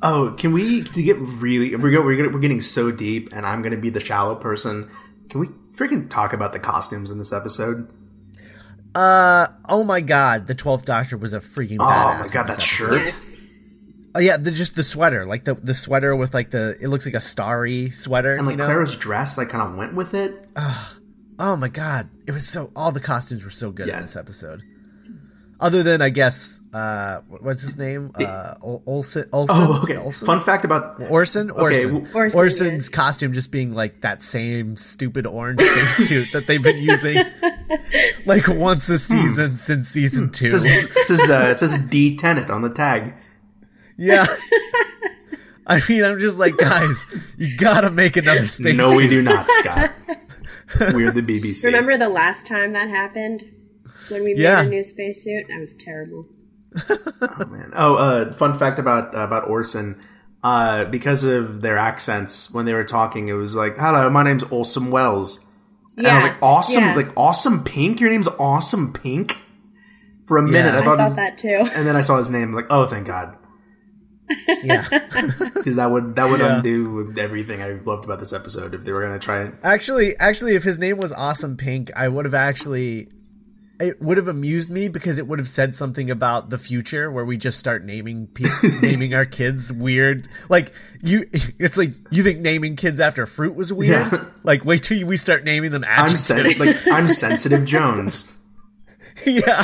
[0.00, 3.44] Oh, can we to get really we're go, we're, gonna, we're getting so deep, and
[3.44, 4.88] I'm going to be the shallow person.
[5.28, 7.92] Can we freaking talk about the costumes in this episode?
[8.94, 12.18] Uh oh my god, the twelfth Doctor was a freaking Oh badass.
[12.20, 12.62] my in god, that episode.
[12.64, 13.06] shirt!
[13.06, 13.46] yes.
[14.14, 17.04] Oh yeah, the, just the sweater, like the the sweater with like the it looks
[17.04, 18.36] like a starry sweater.
[18.36, 18.66] And like you know?
[18.66, 20.48] Clara's dress, like kind of went with it.
[21.38, 23.96] Oh my god, it was so all the costumes were so good Yeah.
[23.98, 24.62] in this episode.
[25.60, 28.10] Other than I guess uh what's his name?
[28.14, 29.96] Uh Ol- Olsen Olsen Oh, okay.
[29.96, 30.26] Olsen?
[30.26, 31.94] Fun fact about Orson Okay, Orson.
[31.94, 36.76] w- Orson, Orson's costume just being like that same stupid orange suit that they've been
[36.82, 37.18] using
[38.26, 40.44] like once a season since season 2.
[40.44, 43.14] it says it says, uh, it says D Tennant on the tag.
[43.96, 44.26] yeah.
[45.70, 47.04] I mean, I'm just like, guys,
[47.36, 48.74] you gotta make another space.
[48.74, 49.92] No, we do not, Scott.
[50.92, 51.64] We're the BBC.
[51.64, 53.44] Remember the last time that happened
[54.08, 54.56] when we Yeah.
[54.62, 55.48] made a new spacesuit?
[55.48, 56.26] That was terrible.
[56.88, 57.72] Oh man.
[57.74, 60.00] Oh, uh, fun fact about uh, about Orson.
[60.44, 64.44] Uh, because of their accents, when they were talking, it was like, "Hello, my name's
[64.50, 65.50] Awesome Wells,"
[65.96, 66.94] and I was like, "Awesome, yeah.
[66.94, 68.00] like Awesome Pink.
[68.00, 69.36] Your name's Awesome Pink."
[70.26, 70.80] For a minute, Yeah.
[70.80, 71.70] I I thought, thought his- that too.
[71.74, 72.52] and then I saw his name.
[72.52, 73.34] Like, oh, thank God,
[74.62, 74.86] Yeah.
[75.54, 76.56] because that would that would Yeah.
[76.58, 79.54] undo everything I loved about this episode if they were going to try it.
[79.62, 83.08] Actually, actually, if his name was Awesome Pink, I would have actually.
[83.80, 87.24] It would have amused me because it would have said something about the future where
[87.24, 88.42] we just start naming pe-
[88.82, 90.28] naming our kids weird.
[90.48, 91.26] Like you,
[91.60, 94.10] it's like you think naming kids after fruit was weird.
[94.12, 94.24] Yeah.
[94.42, 96.24] Like wait till we start naming them I'm adjectives.
[96.26, 98.36] sen- like I'm sensitive Jones.
[99.24, 99.62] yeah,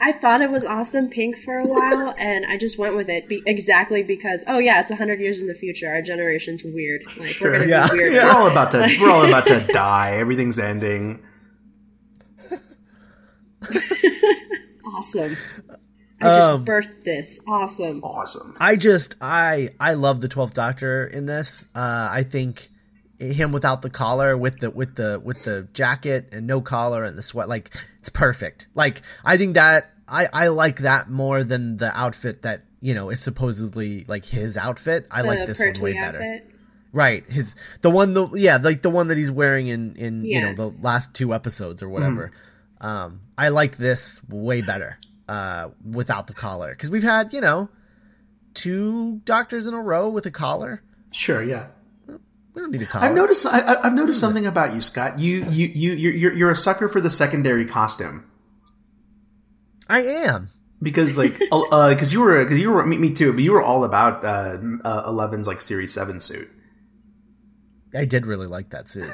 [0.00, 3.28] I thought it was awesome pink for a while, and I just went with it
[3.28, 5.88] be- exactly because, oh yeah, it's hundred years in the future.
[5.88, 7.02] Our generation's weird.
[7.16, 7.88] Like we're gonna Yeah.
[7.88, 8.12] be weird.
[8.12, 8.24] Yeah.
[8.34, 10.16] We're all about to we're all about to die.
[10.16, 11.22] Everything's ending.
[14.96, 15.36] Awesome.
[16.20, 17.40] I just Um, birthed this.
[17.48, 18.02] Awesome.
[18.04, 18.56] Awesome.
[18.60, 21.66] I just I I love the Twelfth Doctor in this.
[21.74, 22.70] Uh, I think
[23.32, 27.16] him without the collar, with the with the with the jacket and no collar and
[27.18, 28.66] the sweat, like it's perfect.
[28.74, 33.10] Like I think that I I like that more than the outfit that you know
[33.10, 35.06] is supposedly like his outfit.
[35.10, 36.18] I The like this one Pertwee way better.
[36.18, 36.50] outfit.
[36.92, 40.38] Right, his the one the yeah like the one that he's wearing in in Yeah.
[40.38, 42.30] you know the last two episodes or whatever.
[42.80, 47.68] Um, I like this way better uh, without the collar because we've had you know
[48.54, 50.82] two doctors in a row with a collar.
[51.10, 51.66] Sure, yeah.
[52.54, 53.06] We don't need collar.
[53.06, 53.46] I've noticed.
[53.46, 55.18] I, I've noticed something about you, Scott.
[55.18, 58.24] You, you, you, you're, you're, you're a sucker for the secondary costume
[59.88, 60.50] I am.
[60.80, 63.62] because, like, uh, because you were, because you were, me, me too, but you were
[63.62, 66.48] all about uh, uh, Eleven's like Series Seven suit.
[67.92, 69.10] I did really like that suit.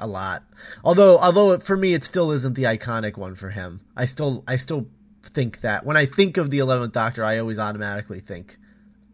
[0.00, 0.42] a lot.
[0.82, 3.80] Although although for me it still isn't the iconic one for him.
[3.96, 4.86] I still I still
[5.22, 8.56] think that when I think of the 11th Doctor I always automatically think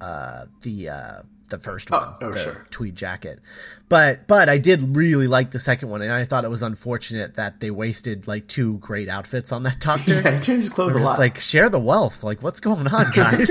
[0.01, 2.67] uh the uh the first one, oh, the sure.
[2.71, 3.41] tweed jacket.
[3.89, 7.35] But but I did really like the second one and I thought it was unfortunate
[7.35, 10.21] that they wasted like two great outfits on that doctor.
[10.21, 11.19] Yeah, he changed clothes We're a just lot.
[11.19, 12.23] like share the wealth.
[12.23, 13.51] Like what's going on, guys?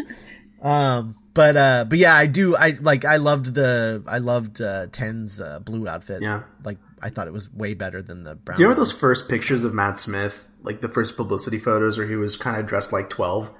[0.62, 2.56] um, but uh, but yeah, I do.
[2.56, 3.04] I like.
[3.04, 4.02] I loved the.
[4.06, 6.22] I loved uh, Ten's uh, blue outfit.
[6.22, 6.44] Yeah.
[6.64, 8.56] like I thought it was way better than the brown.
[8.56, 12.08] Do you remember those first pictures of Matt Smith, like the first publicity photos where
[12.08, 13.50] he was kind of dressed like twelve?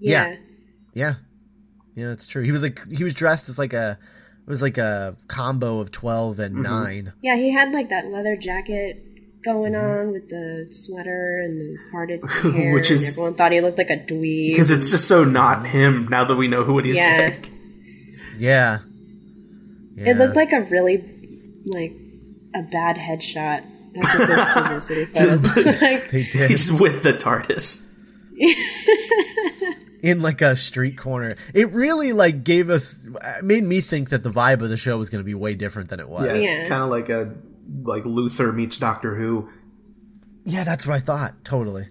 [0.00, 0.30] Yeah.
[0.30, 0.36] Yeah,
[0.94, 1.14] yeah,
[1.96, 2.42] that's true.
[2.42, 3.98] He was like he was dressed as like a.
[4.46, 6.62] It was like a combo of twelve and Mm-hmm.
[6.62, 7.12] nine.
[7.22, 9.02] Yeah, he had like that leather jacket
[9.44, 10.00] going Mm-hmm.
[10.08, 12.20] on with the sweater and the parted
[12.56, 12.74] hair.
[12.74, 14.50] Which and is- everyone thought he looked like a dweeb.
[14.50, 17.30] Because it's just so not him now that we know who what he's Yeah.
[17.32, 17.50] like.
[18.38, 18.78] Yeah.
[19.96, 20.10] yeah.
[20.10, 20.96] It looked like a really
[21.66, 21.92] like
[22.54, 23.62] a bad headshot.
[23.94, 26.10] That's what those publicity photos Just- like.
[26.10, 27.86] they did He's with the TARDIS.
[30.02, 31.36] In like a street corner.
[31.54, 32.96] It really like gave us
[33.42, 35.90] made me think that the vibe of the show was going to be way different
[35.90, 36.24] than it was.
[36.26, 36.68] Yeah, Yeah.
[36.68, 37.34] kind of like a
[37.82, 39.48] like Luther meets Doctor Who.
[40.44, 41.34] yeah that's what I thought.
[41.44, 41.86] Totally.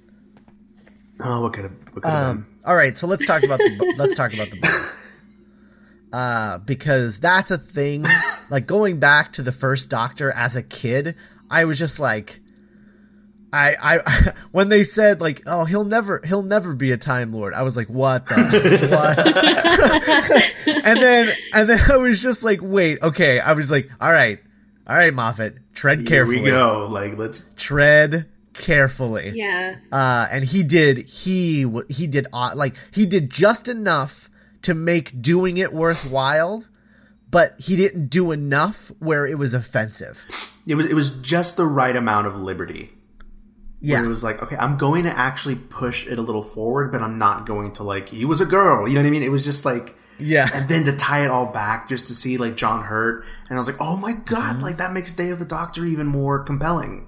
[1.22, 3.96] Oh, what could have what could have Um, all right, so let's talk about the
[3.98, 4.96] let's talk about the book.
[6.12, 8.04] Uh, because that's a thing.
[8.50, 11.16] Like going back to the first Doctor as a kid,
[11.52, 12.40] I was just like,
[13.52, 17.54] I I when they said like, oh, he'll never he'll never be a Time Lord.
[17.54, 18.36] I was like, what the
[20.66, 20.76] what?
[20.86, 23.40] and then and then I was just like, wait, okay.
[23.40, 24.40] I was like, all right,
[24.88, 26.38] all right, Moffat, tread carefully.
[26.38, 26.88] Here we go.
[26.90, 27.50] Like let's.
[27.56, 29.78] Tread carefully Yeah.
[29.90, 34.30] uh, and he did he he did uh, like he did just enough
[34.64, 36.66] to make doing it worthwhile,
[37.32, 40.26] but he didn't do enough where it was offensive.
[40.68, 42.92] it was it was just the right amount of liberty.
[43.82, 43.98] Yeah.
[44.00, 47.02] Where it was like, okay, I'm going to actually push it a little forward, but
[47.02, 48.88] I'm not going to like he was a girl.
[48.88, 49.24] You know what I mean?
[49.24, 50.50] It was just like Yeah.
[50.54, 53.60] and then to tie it all back just to see like John Hurt, and I
[53.62, 54.62] was like, oh my god, Mm-hmm.
[54.64, 57.08] like that makes Day of the Doctor even more compelling.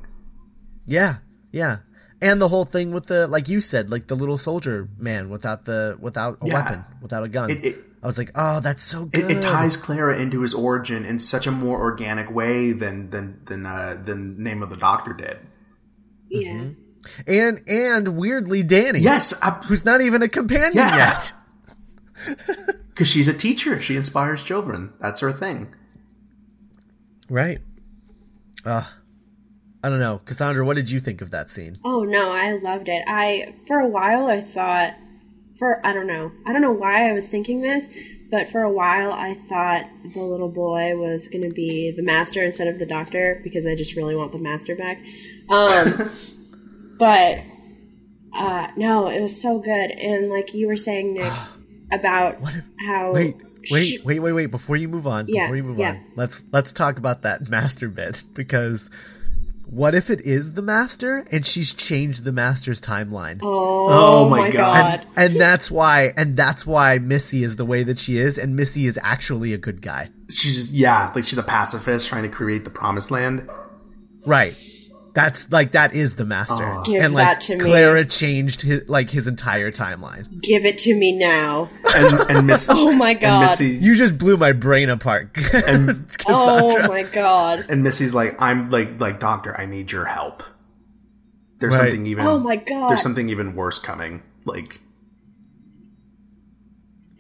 [0.86, 1.18] Yeah,
[1.52, 1.78] yeah.
[2.22, 5.66] And the whole thing with the like you said, like the little soldier man without
[5.66, 6.54] the without a Yeah.
[6.54, 7.50] weapon, without a gun.
[7.50, 9.30] It- it- I was like, oh, that's so It, good.
[9.32, 13.66] it ties Clara into his origin in such a more organic way than than than
[13.68, 15.38] uh, than Name of the Doctor did.
[16.32, 16.66] Yeah.
[17.28, 19.00] and and weirdly, Danny.
[19.00, 20.98] Yes, I, who's not even a companion Yeah.
[20.98, 21.34] yet.
[22.90, 24.94] because she's a teacher, she inspires children.
[25.00, 25.74] That's her thing.
[27.30, 27.60] Right.
[28.66, 28.84] Uh,
[29.84, 30.64] I don't know, Cassandra.
[30.66, 31.78] What did you think of that scene?
[31.84, 33.04] Oh no, I loved it.
[33.08, 34.94] I for a while I thought
[35.58, 36.32] for I don't know.
[36.46, 37.90] I don't know why I was thinking this,
[38.30, 42.44] but for a while I thought the little boy was going to be the master
[42.44, 45.00] instead of the doctor because I just really want the master back.
[45.52, 46.12] Um
[47.00, 47.44] but
[48.34, 51.34] uh no, it was so good and like you were saying Nick
[51.92, 52.64] about What if?
[52.88, 53.36] how Wait,
[53.72, 54.46] wait, she- wait, wait, wait!
[54.48, 55.90] Before you move on, Yeah, before you move yeah.
[55.92, 58.90] on, let's let's talk about that master bit because
[59.66, 63.40] what if it is the master and she's changed the master's timeline?
[63.42, 63.88] Oh,
[64.26, 65.00] Oh my my God.
[65.02, 65.08] god.
[65.16, 68.86] and that's why and that's why Missy is the way that she is and Missy
[68.88, 70.10] is actually a good guy.
[70.30, 73.50] She's just, yeah, like she's a pacifist trying to create the promised land.
[74.26, 74.56] Right.
[75.14, 76.64] That's like that is the master.
[76.64, 76.84] Aw.
[76.84, 77.64] Give and like that to me.
[77.66, 80.42] Clara changed his like his entire timeline.
[80.42, 81.70] Give it to me now.
[81.94, 83.42] And and Miss Oh my and God.
[83.42, 85.30] Missy You just blew my brain apart.
[85.54, 87.66] And- Oh my god.
[87.70, 90.44] and Missy's like, I'm like like Doctor, I need your help.
[91.60, 91.90] There's Right.
[91.92, 92.90] something even Oh my god.
[92.90, 94.24] there's something even worse coming.
[94.46, 94.80] Like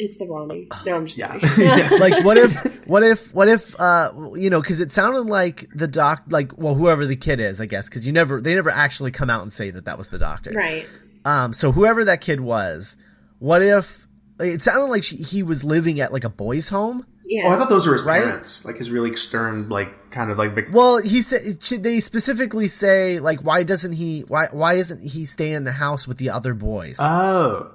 [0.03, 0.67] It's the Ronnie.
[0.85, 1.37] No, I'm just yeah.
[1.37, 1.65] kidding.
[1.65, 1.89] yeah.
[1.99, 2.53] like what if
[2.87, 6.73] what if what if uh you know because it sounded like the doc like well
[6.75, 9.53] whoever the kid is i guess because you never they never actually come out and
[9.53, 10.87] say that that was the doctor right.
[11.23, 12.97] um so whoever that kid was
[13.39, 14.07] what if
[14.39, 17.43] it sounded like she, he was living at like a boys home Yeah.
[17.45, 18.23] Oh, I thought those were his Right?
[18.23, 22.67] parents, like his really stern, like kind of like Vic- well he said they specifically
[22.67, 26.31] say like why doesn't he why why isn't he stay in the house with the
[26.31, 27.71] other boys Oh,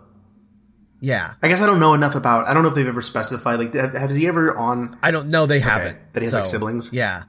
[1.00, 2.46] yeah I guess I don't know enough about.
[2.48, 3.56] I don't know if they've ever specified.
[3.59, 4.96] Like, have, has he ever on?
[5.02, 5.46] I don't know.
[5.46, 5.98] They haven't.
[6.14, 6.92] That he has, like, siblings?
[6.92, 7.24] Yeah.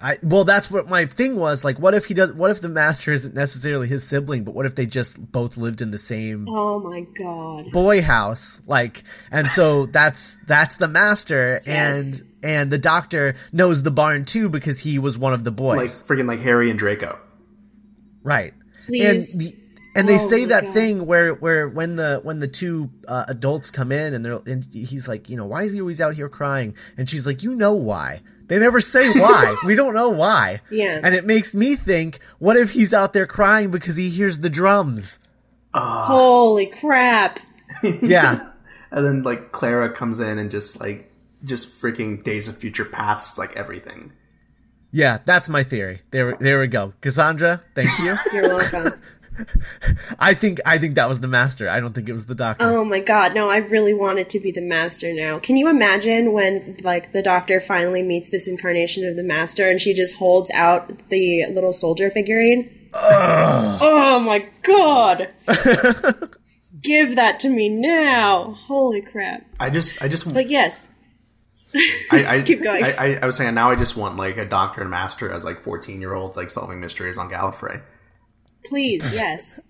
[0.00, 1.64] I well, that's what my thing was.
[1.64, 2.30] Like, what if he does?
[2.34, 5.80] What if the master isn't necessarily his sibling, but what if they just both lived
[5.80, 7.72] in the same Oh my god.
[7.72, 8.60] boy house?
[8.66, 12.20] Like, and so that's that's the master, Yes.
[12.20, 15.78] and and the doctor knows the barn too because he was one of the boys,
[15.78, 17.18] Like freaking like Harry and Draco.
[18.22, 18.52] right?
[18.84, 19.32] Please.
[19.32, 19.56] And the,
[19.96, 20.74] and they Oh say that God.
[20.74, 24.64] thing where where when the when the two uh, adults come in and they're and
[24.72, 26.74] he's like, you know, why is he always out here crying?
[26.96, 28.20] And she's like, you know why?
[28.48, 29.56] They never say why.
[29.66, 30.60] we don't know why.
[30.70, 31.00] Yeah.
[31.02, 34.50] And it makes me think, what if he's out there crying because he hears the
[34.50, 35.18] drums?
[35.74, 37.40] Holy crap.
[38.00, 38.50] Yeah.
[38.90, 41.12] And then like Clara comes in and just like
[41.44, 44.12] just freaking Days of Future Past, like everything.
[44.92, 46.00] yeah, that's my theory.
[46.12, 46.94] There there we go.
[47.02, 48.14] Cassandra, thank you.
[48.32, 48.92] You're welcome.
[50.18, 51.68] I think I think that was the master.
[51.68, 52.64] I don't think it was the doctor.
[52.64, 53.34] oh my god.
[53.34, 55.38] No, I really wanted to be the master now.
[55.38, 59.80] Can you imagine when like the doctor finally meets this incarnation of the master and
[59.80, 62.70] she just holds out the little soldier figurine?
[62.94, 65.28] Oh my god.
[66.82, 68.52] Give that to me now.
[68.66, 69.44] Holy crap.
[69.58, 70.90] I just, I just, But yes.
[72.12, 72.84] I, I keep going.
[72.84, 75.44] I, I, I was saying now I just want like a Doctor and Master as
[75.44, 77.82] like fourteen year olds like solving mysteries on Gallifrey.
[78.68, 79.62] Please, yes.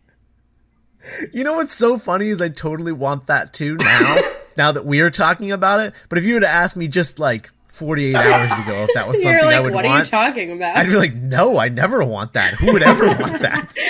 [1.32, 4.16] You know what's so funny is I totally want that too now.
[4.56, 7.18] now that we are talking about it, but if you would have asked me just
[7.18, 9.94] like 48 hours ago if that was something You're I like, would what are you
[9.94, 10.76] want, talking about?
[10.76, 12.54] I'd be like, no, I never want that.
[12.54, 13.72] Who would ever want that?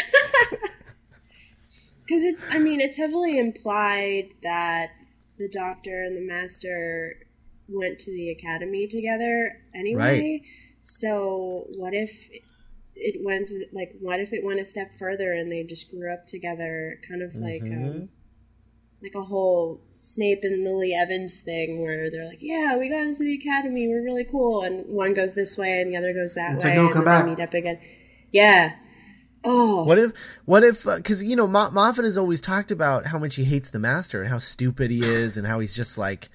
[2.07, 4.93] Because it's, I mean, it's heavily implied that
[5.39, 7.17] the Doctor and the Master
[7.69, 10.43] went to the academy together anyway.
[10.83, 12.31] So what if
[12.97, 16.27] it went like what if it went a step further and they just grew up
[16.27, 18.09] together, kind of like um,
[19.03, 23.23] like a whole Snape and Lily Evans thing where they're like, yeah, we got into
[23.25, 26.55] the academy, we're really cool, and one goes this way and the other goes that
[26.57, 27.25] It's way, like, no, and come back.
[27.25, 27.79] they meet up again.
[28.33, 28.77] Yeah.
[29.45, 30.13] Oh, What if,
[30.45, 33.71] what if, because, you know, Mo- Moffat has always talked about how much he hates
[33.71, 36.31] the master and how stupid he is and how he's just like,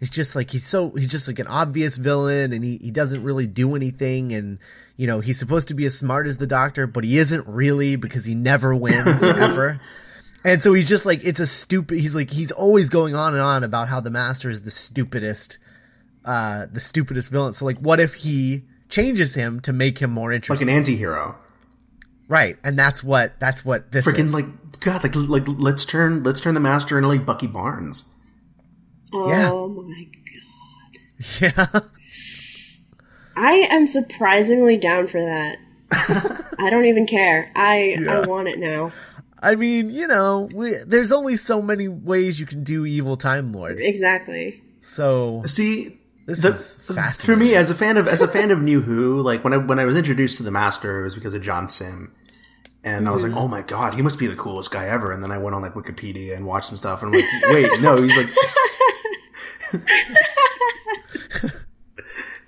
[0.00, 3.22] he's just like, he's so, he's just like an obvious villain and he, he doesn't
[3.22, 4.32] really do anything.
[4.32, 4.58] And,
[4.96, 7.96] you know, he's supposed to be as smart as the doctor, but he isn't really
[7.96, 9.78] because he never wins ever.
[10.44, 13.42] And so he's just like, it's a stupid, he's like, he's always going on and
[13.42, 15.58] on about how the master is the stupidest,
[16.24, 17.52] uh, the stupidest villain.
[17.52, 20.66] So like, what if he changes him to make him more interesting?
[20.66, 21.36] like an anti-hero.
[22.28, 24.32] right, and that's what that's what this Freaking is.
[24.32, 24.46] like
[24.80, 28.06] God, like like let's turn let's turn the master into like Bucky Barnes.
[29.52, 31.40] Oh my god.
[31.40, 31.80] yeah,
[33.36, 35.58] I am surprisingly down for that.
[36.58, 37.52] I don't even care.
[37.54, 38.20] I Yeah.
[38.20, 38.92] I want it now.
[39.42, 43.52] I mean, you know, we, there's only so many ways you can do evil Time
[43.52, 43.78] Lord.
[43.78, 44.62] Exactly.
[44.82, 48.62] So See, This the, is for me as a fan of as a fan of
[48.62, 51.34] New Who, like when I when I was introduced to the Master, it was because
[51.34, 52.14] of John Simm,
[52.82, 53.40] and I was like, mm-hmm.
[53.40, 55.12] oh my god, he must be the coolest guy ever.
[55.12, 57.80] And then I went on like Wikipedia and watched some stuff, and I'm like, wait,
[57.80, 59.82] no, he's like.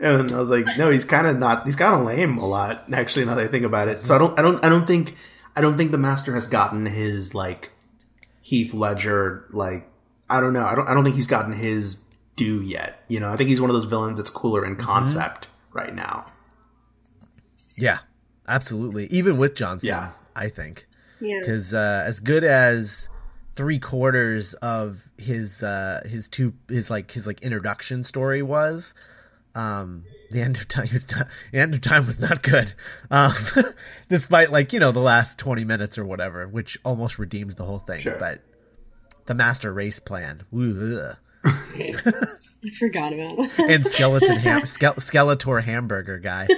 [0.00, 1.66] And I was like, no, he's kind of not.
[1.66, 3.24] He's kind of lame a lot, actually.
[3.26, 5.16] Now that I think about it, so I don't, I don't, I don't think,
[5.56, 7.72] I don't think the master has gotten his like
[8.40, 9.46] Heath Ledger.
[9.50, 9.88] Like,
[10.30, 10.64] I don't know.
[10.64, 11.96] I don't, I don't think he's gotten his
[12.36, 13.02] due yet.
[13.08, 16.30] You know, I think he's one of those villains that's cooler in concept right now.
[17.76, 17.98] yeah,
[18.46, 19.06] absolutely.
[19.06, 20.10] Even with John Simm, Yeah.
[20.36, 20.86] I think
[21.20, 21.38] Yeah.
[21.40, 23.08] because uh, as good as
[23.56, 28.94] three quarters of his uh, his two his like his like introduction story was,
[29.54, 32.72] um, the end of time was not the end of time was not good.
[33.10, 33.34] Um,
[34.08, 37.78] despite like you know the last twenty minutes or whatever, which almost redeems the whole
[37.80, 38.00] thing.
[38.00, 38.16] Sure.
[38.18, 38.40] But
[39.26, 41.16] the master race plan, woo, ugh.
[41.44, 43.66] I forgot about that.
[43.68, 46.48] and skeleton ham, Ske- Skeletor hamburger guy,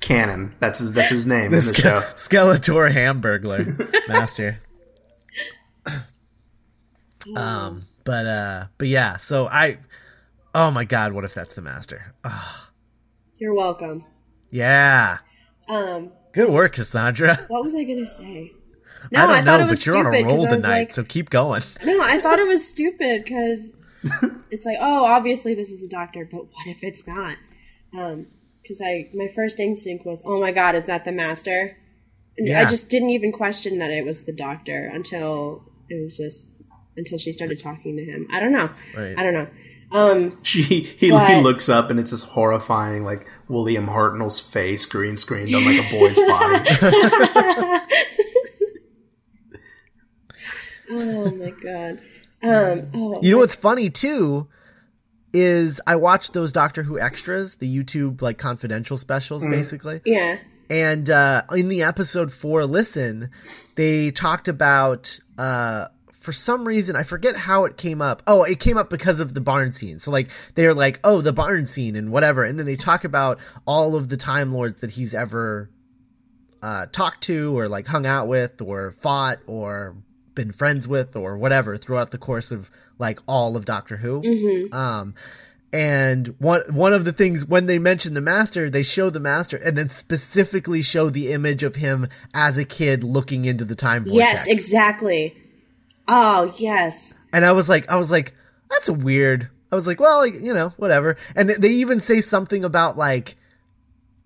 [0.00, 0.54] Canon.
[0.60, 0.92] That's his.
[0.94, 2.00] That's his name in the Ske- show.
[2.16, 4.60] Skeletor hamburglar master.
[7.34, 9.16] Um, but uh, but yeah.
[9.18, 9.78] So I,
[10.56, 12.14] oh my god, what if that's the master?
[12.24, 12.70] Ah,
[13.36, 14.04] You're welcome.
[14.50, 15.18] yeah,
[15.68, 17.36] Um, good work, Cassandra.
[17.48, 18.52] what was I gonna say?
[19.12, 20.92] No, I don't thought know, it was but you're on a roll I tonight, like,
[20.92, 21.62] so keep going.
[21.84, 23.76] no, I thought it was stupid because
[24.50, 27.36] it's like, oh, obviously this is the doctor, but what if it's not?
[27.96, 28.26] Um,
[28.62, 31.76] because I my first instinct was, oh my god, is that the master?
[32.38, 36.52] And I just didn't even question that it was the doctor until it was just
[36.96, 38.26] until she started talking to him.
[38.32, 38.70] I don't know.
[38.96, 39.14] Right.
[39.18, 39.46] I don't know.
[39.96, 45.16] Um, She he, he looks up and it's this horrifying like William Hartnell's face green
[45.16, 46.70] screened on like a boy's body.
[50.90, 52.00] oh my god.
[52.42, 54.48] Um, oh, You know what's funny too
[55.32, 60.00] is I watched those Doctor Who extras, the YouTube like confidential specials, basically.
[60.04, 60.38] yeah.
[60.68, 63.30] And uh, in the episode four listen,
[63.76, 65.86] they talked about uh,
[66.26, 68.20] for some reason I forget how it came up.
[68.26, 70.00] Oh, it came up because of the barn scene.
[70.00, 73.38] So like they're like, oh, the barn scene and whatever, and then they talk about
[73.64, 75.70] all of the Time Lords that he's ever
[76.62, 79.94] uh, talked to or like hung out with or fought or
[80.34, 84.20] been friends with or whatever throughout the course of like all of Doctor Who.
[84.72, 85.14] Um,
[85.72, 89.56] and one one of the things when they mention the master, they show the master
[89.58, 94.02] and then specifically show the image of him as a kid looking into the time
[94.04, 94.18] vortex.
[94.18, 95.36] Yes, exactly.
[96.08, 97.18] Oh, yes.
[97.32, 98.34] And I was like, I was like,
[98.70, 99.48] that's weird.
[99.72, 101.16] I was like, well, like, you know, whatever.
[101.34, 103.36] And they even say something about like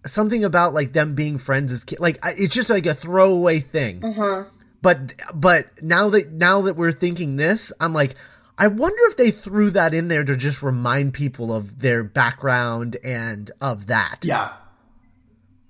[0.07, 2.01] something about like them being friends as kids.
[2.01, 4.05] Like I- it's just like a throwaway thing.
[4.05, 4.45] Uh-huh.
[4.83, 8.15] But but now that now that we're thinking this, I'm like,
[8.57, 12.97] I wonder if they threw that in there to just remind people of their background
[13.05, 14.19] and of that.
[14.23, 14.53] yeah.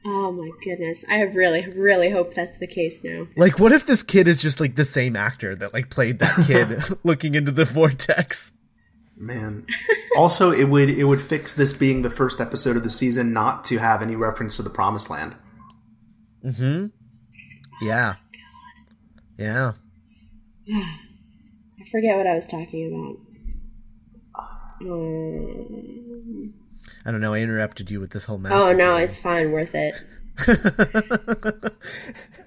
[0.05, 1.05] Oh my goodness.
[1.11, 3.27] I really, really hope that's the case now.
[3.37, 6.37] Like, what if this kid is just like the same actor that like played that
[6.47, 8.53] kid looking into the vortex?
[9.17, 9.67] Man.
[10.17, 13.65] Also, it would it would fix this being the first episode of the season not
[13.65, 15.37] to have any reference to the Promised Land.
[16.43, 16.87] Mm-hmm.
[17.83, 18.15] Yeah.
[19.37, 19.73] Yeah.
[20.73, 23.19] I forget what I was talking about.
[24.83, 26.55] Um,
[27.05, 27.33] I don't know.
[27.35, 28.57] I interrupted you with this whole master.
[28.59, 29.03] oh no, plan.
[29.03, 29.95] it's fine, worth it.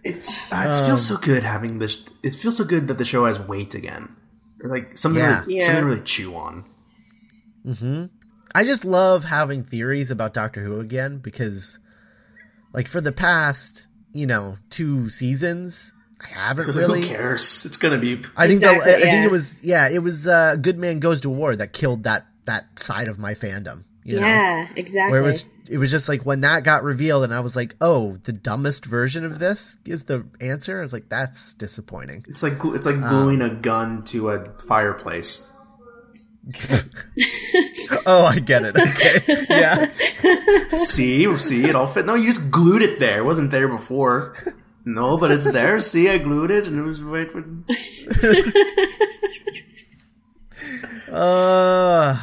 [0.06, 2.06] It's uh, it feels so good having this.
[2.24, 4.14] It feels so good that the show has weight again,
[4.62, 5.44] or like something Yeah.
[5.46, 5.66] to, Yeah.
[5.66, 6.66] something to really chew on.
[7.66, 8.06] Hmm.
[8.54, 11.80] I just love having theories about Doctor Who again because,
[12.74, 17.02] like, for the past, you know, two seasons, I haven't Because really.
[17.02, 17.66] who cares?
[17.66, 18.22] It's gonna be.
[18.36, 21.22] I think Exactly, that, I think it was yeah, it was uh, Good Man Goes
[21.22, 23.86] to War that killed that that side of my fandom.
[24.04, 24.28] You know?
[24.28, 25.12] yeah, exactly.
[25.12, 27.76] Where it was it was just like when that got revealed and I was like,
[27.80, 32.44] "Oh, the dumbest version of this is the answer." I was like, "That's disappointing." It's
[32.44, 35.52] like it's like gluing a gun to a fireplace.
[38.06, 38.76] oh, I get it.
[38.76, 39.46] Okay.
[39.50, 39.90] yeah.
[40.76, 42.06] see, see, it all fit.
[42.06, 43.20] No, you just glued it there.
[43.20, 44.36] It wasn't there before.
[44.84, 45.80] No, but it's there.
[45.80, 47.34] See, I glued it, and it was right.
[47.34, 47.66] When...
[51.12, 52.18] Uh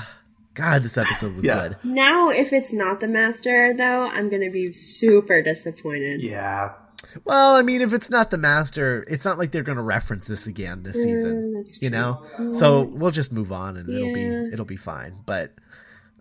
[0.54, 1.68] God, this episode was Yeah.
[1.68, 1.76] good.
[1.84, 6.22] Now, if it's not the master, though, I'm going to be super disappointed.
[6.22, 6.72] Yeah.
[7.24, 10.26] Well, I mean, if it's not the master, it's not like they're going to reference
[10.26, 11.54] this again this season.
[11.54, 11.98] that's you true.
[11.98, 15.14] know, so we'll just move on, and it'll be it'll be fine.
[15.24, 15.52] But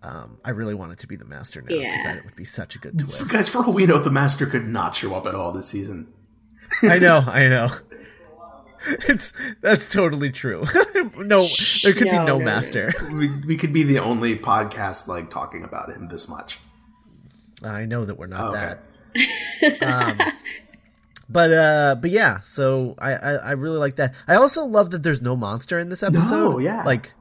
[0.02, 2.14] um, I really want it to be the master now because Yeah.
[2.14, 3.28] that would be such a good twist.
[3.28, 6.08] Guys, for all we know, the Master could not show up at all this season.
[6.82, 7.70] I know, I know.
[9.08, 10.64] It's that's totally true.
[11.16, 11.42] no,
[11.82, 12.44] there could No, be no, no, no.
[12.44, 12.92] master.
[13.12, 16.58] We, we could be the only podcast like talking about him this much.
[17.62, 19.78] I know that we're not Okay.
[19.80, 19.82] that.
[19.82, 20.32] Um,
[21.28, 22.40] but uh, but yeah.
[22.40, 24.14] So I, I I really like that.
[24.26, 26.58] I also love that there's no monster in this episode.
[26.62, 26.82] yeah.
[26.84, 27.12] Like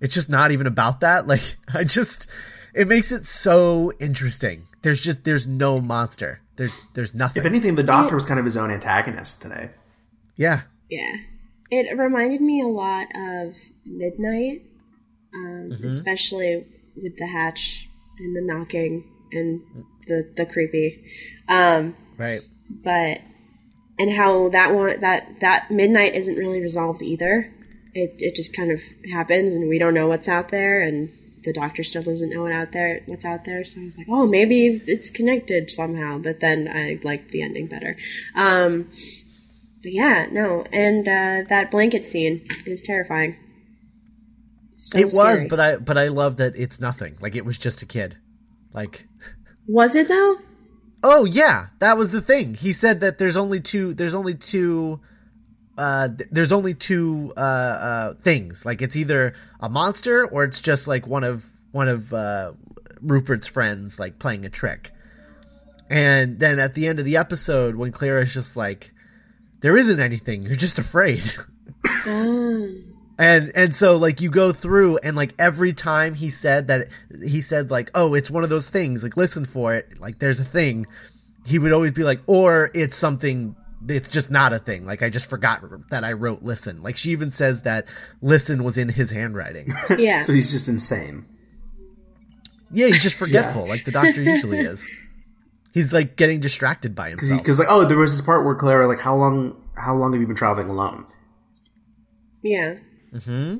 [0.00, 1.26] it's just not even about that.
[1.26, 2.28] Like I just
[2.74, 4.66] it makes it so interesting.
[4.82, 6.40] There's just there's no monster.
[6.56, 7.40] There's there's nothing.
[7.40, 9.70] If anything, the Doctor was kind of his own antagonist today.
[10.36, 10.62] yeah.
[10.92, 11.16] Yeah.
[11.70, 14.62] It reminded me a lot of Midnight,
[15.34, 16.66] um, especially
[17.02, 17.88] with the hatch
[18.18, 19.62] and the knocking and
[20.06, 21.02] the, the creepy.
[21.48, 22.46] Um, Right.
[22.68, 23.20] but
[23.98, 27.52] and how that one that that midnight isn't really resolved either.
[27.94, 28.80] It it just kind of
[29.10, 31.08] happens, and we don't know what's out there, and
[31.42, 33.64] the doctor still doesn't know what out there what's out there.
[33.64, 36.18] So I was like, oh, maybe it's connected somehow.
[36.18, 37.96] But then I liked the ending better.
[38.36, 38.90] Um,
[39.82, 43.36] but yeah, no, and uh, that blanket scene is terrifying.
[44.76, 47.16] So it was, but I but I love that it's nothing.
[47.20, 48.16] Like it was just a kid.
[48.72, 49.06] Like
[49.66, 50.38] was it though?
[51.02, 52.54] Oh yeah, that was the thing.
[52.54, 53.94] He said that there's only two.
[53.94, 55.00] There's only two.
[55.76, 58.64] Uh, th- there's only two uh, uh, things.
[58.64, 62.52] Like it's either a monster or it's just like one of one of uh,
[63.00, 64.92] Rupert's friends like playing a trick.
[65.90, 68.91] And then at the end of the episode, when Clara's just like,
[69.62, 70.42] "There isn't anything.
[70.42, 71.24] You're just afraid."
[72.04, 72.84] Mm.
[73.18, 76.88] and and so like you go through and like every time he said that
[77.24, 80.40] he said like oh it's one of those things like listen for it like there's
[80.40, 80.86] a thing
[81.44, 83.54] he would always be like or it's something
[83.88, 87.10] it's just not a thing like i just forgot that i wrote listen like she
[87.10, 87.84] even says that
[88.20, 90.18] listen was in his handwriting Yeah.
[90.18, 91.24] So he's just insane.
[92.72, 94.84] yeah he's just forgetful like the doctor usually is
[95.72, 98.86] he's like getting distracted by himself Because like, oh, there was this part where Clara
[98.86, 101.06] like, how long, how long have you been traveling alone?
[102.42, 102.74] yeah.
[103.24, 103.58] Hmm.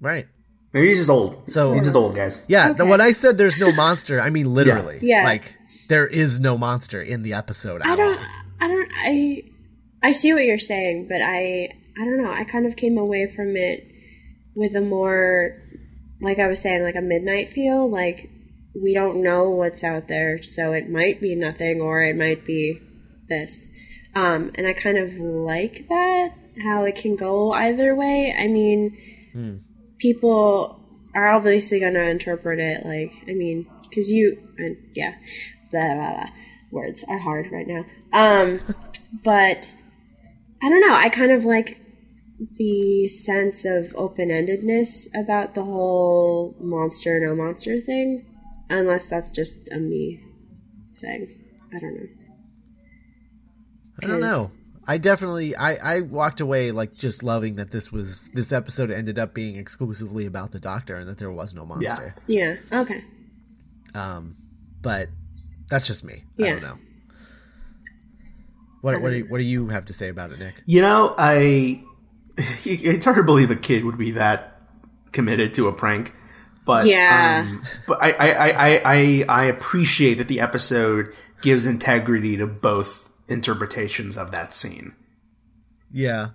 [0.00, 0.26] Right
[0.74, 1.48] Maybe he's just old.
[1.48, 2.44] So- he's just old, guys.
[2.48, 4.98] Yeah, the, when I said there's no monster, I mean literally.
[5.00, 5.18] Yeah.
[5.18, 5.24] Yeah.
[5.24, 5.56] Like
[5.88, 7.80] there is no monster in the episode.
[7.82, 8.18] I don't.
[8.18, 8.24] all.
[8.60, 8.90] I don't.
[8.92, 9.42] I.
[10.02, 11.68] I see what you're saying, but I.
[11.96, 12.30] I don't know.
[12.32, 13.86] I kind of came away from it
[14.56, 15.62] with a more,
[16.20, 17.88] like I was saying, like a midnight feel.
[17.88, 18.28] Like
[18.74, 22.80] we don't know what's out there, so it might be nothing, or it might be
[23.28, 23.68] this.
[24.14, 26.30] Um, and I kind of like that
[26.62, 28.34] how it can go either way.
[28.36, 28.96] I mean,
[29.98, 30.80] people
[31.14, 35.14] are obviously going to interpret it like I mean, because you and yeah,
[35.70, 36.30] blah, blah, blah.
[36.70, 37.84] words are hard right now.
[38.12, 38.60] Um,
[39.24, 39.74] but
[40.62, 40.94] I don't know.
[40.94, 41.80] I kind of like
[42.56, 48.26] the sense of open endedness about the whole monster no monster thing,
[48.68, 50.22] unless that's just a me
[50.94, 51.34] thing.
[51.74, 52.08] I don't know.
[54.02, 54.46] I don't know.
[54.86, 59.18] I definitely I I walked away like just loving that this was this episode ended
[59.18, 62.14] up being exclusively about the doctor and that there was no monster.
[62.26, 62.56] Yeah.
[62.70, 62.80] yeah.
[62.80, 63.04] Okay.
[63.94, 64.36] Um
[64.82, 65.08] but
[65.68, 66.24] that's just me.
[66.36, 66.46] Yeah.
[66.46, 66.78] I don't know.
[68.82, 70.62] What what do you, what do you have to say about it, Nick?
[70.66, 71.82] You know, I
[72.36, 74.60] it's hard to believe a kid would be that
[75.12, 76.12] committed to a prank.
[76.64, 77.44] But Yeah.
[77.46, 81.12] um, but I, I, I, I, I I appreciate that the episode
[81.42, 84.94] gives integrity to both interpretations of that scene.
[85.92, 86.30] Yeah.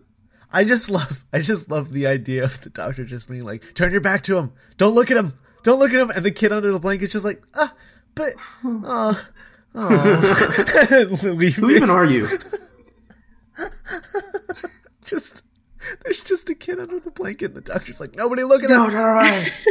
[0.52, 3.92] I just love I just love the idea of the doctor just being like, turn
[3.92, 4.52] your back to him.
[4.78, 5.34] Don't look at him.
[5.64, 6.10] Don't look at him.
[6.12, 7.74] And the kid under the blanket's just like, ah,
[8.16, 9.24] but oh,
[9.76, 9.86] oh.
[11.56, 12.40] Who even are you?
[15.06, 15.44] just
[16.04, 18.86] there's just a kid under the blanket and the doctor's like, nobody look at no,
[18.88, 18.94] him.
[18.94, 19.52] no, right.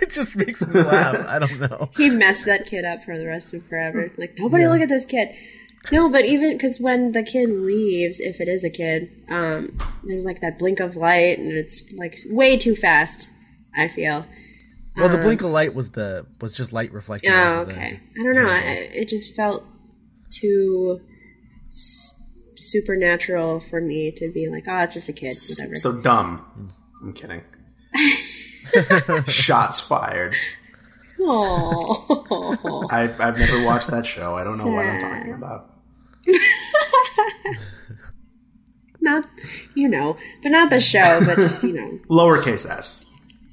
[0.00, 1.26] It just makes me laugh.
[1.26, 1.90] I don't know.
[1.94, 4.10] He messed that kid up for the rest of forever.
[4.16, 5.28] Like nobody look at this kid.
[5.92, 10.24] No, but even because when the kid leaves, if it is a kid, um, there's
[10.24, 13.28] like that blink of light, and it's like way too fast.
[13.76, 14.26] I feel.
[14.96, 17.30] Well, the blink of light was the was just light reflecting.
[17.30, 18.00] Oh, off of the- okay.
[18.18, 18.48] I don't know.
[18.48, 18.60] I,
[18.94, 19.64] it just felt
[20.30, 21.00] too
[21.66, 22.14] s-
[22.58, 25.34] supernatural for me to be like, oh, it's just a kid.
[25.50, 25.76] Whatever.
[25.76, 26.72] So dumb.
[27.02, 27.42] I'm kidding.
[29.26, 30.34] Shots fired.
[31.20, 34.32] Oh, I've, I've never watched that show.
[34.32, 35.74] I don't know what I'm talking about.
[39.00, 39.28] not
[39.74, 41.98] you know, but not the show, but just you know.
[42.10, 43.04] Lowercase s.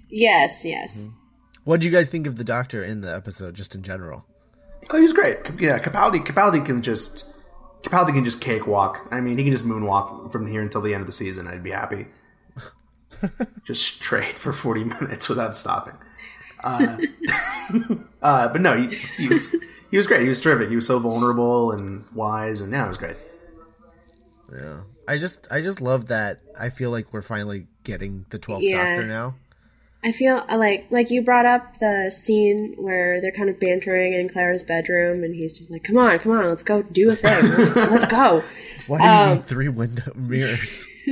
[0.10, 1.04] Yes, yes.
[1.04, 1.16] Mm-hmm.
[1.64, 4.26] What do you guys think of the Doctor in the episode, just in general?
[4.92, 5.38] Oh, he's great.
[5.60, 6.24] Yeah, Capaldi.
[6.24, 7.35] Capaldi can just
[7.86, 9.08] Capaldi can just cakewalk.
[9.12, 11.48] I mean, he can just moonwalk from here until the end of the season.
[11.48, 12.08] I'd be happy.
[13.64, 15.94] just straight for forty minutes without stopping.
[16.64, 16.98] Uh,
[18.22, 19.56] uh, but no, he, he was
[19.92, 20.24] he was great.
[20.24, 20.70] He was terrific.
[20.70, 23.18] He was so vulnerable and wise, and yeah, it was great.
[24.52, 26.40] Yeah, I just I just love that.
[26.60, 28.96] I feel like we're finally getting the twelfth Yeah.
[28.96, 29.36] Doctor now.
[30.06, 34.14] I feel uh, like like you brought up the scene where they're kind of bantering
[34.14, 37.16] in Clara's bedroom, and he's just like, "Come on, come on, let's go do a
[37.16, 37.50] thing.
[37.58, 38.44] Let's, let's go."
[38.88, 40.86] Why do you Um, need three window mirrors?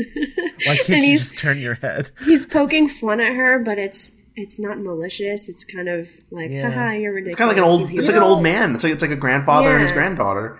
[0.66, 2.12] Why can't you just turn your head?
[2.24, 5.50] He's poking fun at her, but it's it's not malicious.
[5.50, 6.70] It's kind of like, Yeah.
[6.70, 8.00] "Haha, you're ridiculous." It's kind of like an old.
[8.00, 8.76] It's like an old man.
[8.76, 10.60] It's like it's like a grandfather and his granddaughter.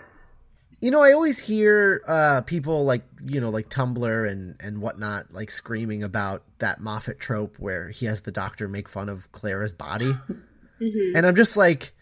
[0.84, 5.34] You know, I always hear uh, people like you know, like Tumblr and and whatnot,
[5.34, 9.72] like screaming about that Moffat trope where he has the Doctor make fun of Clara's
[9.72, 10.14] body,
[10.82, 11.94] and I'm just like,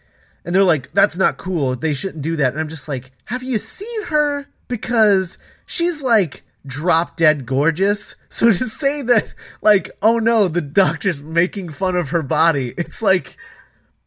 [0.44, 1.76] and they're like, "That's not cool.
[1.76, 4.48] They shouldn't do that." And I'm just like, "Have you seen her?
[4.68, 11.20] Because she's like." drop dead gorgeous so to say that like oh no the doctor's
[11.20, 13.36] making fun of her body it's like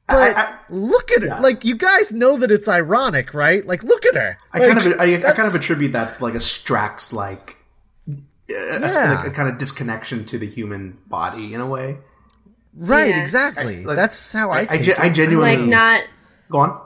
[0.07, 1.41] but I- I- look at her yeah.
[1.41, 5.01] like you guys know that it's ironic right like look at her I kind of
[5.01, 7.57] I, I kind of attribute that to like a Strax like.
[8.07, 8.13] A,
[8.51, 9.15] Yeah.
[9.23, 11.97] like a kind of disconnection to the human body in a way.
[12.77, 13.23] right Yeah.
[13.23, 15.13] exactly Like, that's how i, I, I, take ge- I it.
[15.15, 16.03] genuinely like not
[16.51, 16.81] go on.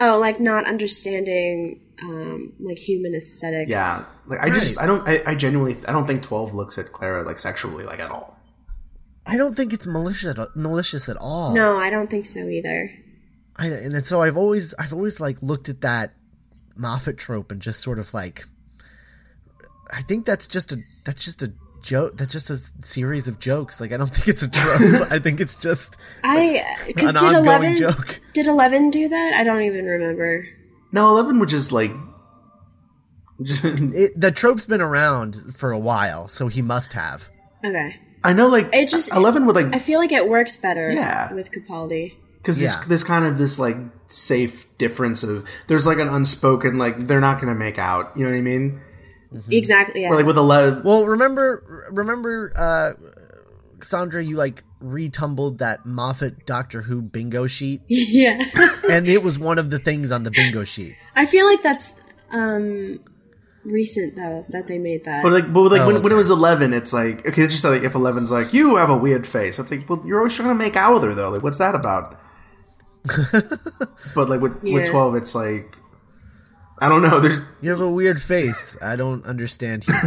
[0.00, 3.68] oh, like not understanding um, like human aesthetic.
[3.68, 6.92] Yeah, like I just I don't I, I genuinely I don't think Twelve looks at
[6.92, 8.39] Clara like sexually like at all.
[9.26, 12.90] I don't think it's malicious malicious at all No, I don't think so either.
[13.56, 16.14] I, and so i've always i've always like looked at that
[16.76, 18.46] moffat trope and just sort of like
[19.90, 21.52] i think that's just a that's just a
[21.82, 25.18] joke that's just a series of jokes like i don't think it's a trope i
[25.18, 28.20] think it's just I because did Eleven joke.
[28.32, 29.34] did Eleven do that?
[29.34, 30.46] I don't even remember.
[30.92, 31.90] No, Eleven which is like.
[33.40, 37.28] it, the trope's been around for a while so he must have
[37.64, 40.90] Okay, I know, like It just- Eleven would like I feel like it works better.
[40.92, 41.32] Yeah.
[41.32, 42.14] with Capaldi.
[42.38, 42.82] because there's, Yeah.
[42.88, 47.40] there's kind of this like safe difference of there's like an unspoken like they're not
[47.40, 48.12] gonna make out.
[48.16, 48.80] You know what I mean?
[49.50, 50.02] Exactly.
[50.02, 50.08] Yeah.
[50.10, 50.82] Or like with Eleven.
[50.82, 52.92] Well, remember, remember, uh,
[53.78, 58.42] Cassandra, you like retumbled that Moffat Doctor Who bingo sheet, yeah.
[58.90, 60.96] and it was one of the things on the bingo sheet.
[61.14, 61.94] I feel like that's
[62.32, 63.00] um
[63.64, 65.22] recent though that they made that.
[65.22, 67.64] But like, but like Oh, when, when it was eleven, it's like okay, it's just
[67.64, 70.48] like if eleven's like you have a weird face, it's like well you're always trying
[70.48, 71.30] to make out with her though.
[71.30, 72.18] Like what's that about?
[74.14, 75.76] but like with, with twelve, it's like
[76.78, 77.20] I don't know.
[77.20, 78.76] There's You have a weird face.
[78.80, 79.94] I don't understand you.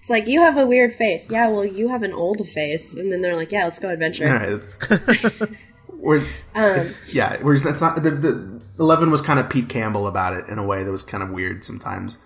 [0.00, 1.30] it's like you have a weird face.
[1.30, 4.28] Yeah, well, you have an old face, and then they're like, "Yeah, let's go adventure."
[4.28, 4.62] Alright.
[5.88, 6.18] Where
[6.54, 10.34] Um, it's, yeah, whereas that's not the, the eleven was kind of Pete Campbell about
[10.34, 12.18] it in a way that was kind of weird sometimes.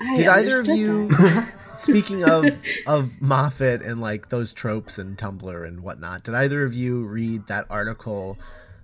[0.00, 1.10] I Did either of you,
[1.78, 2.46] speaking of
[2.86, 7.46] of Moffat and like those tropes and Tumblr and whatnot, did either of you read
[7.48, 8.38] that article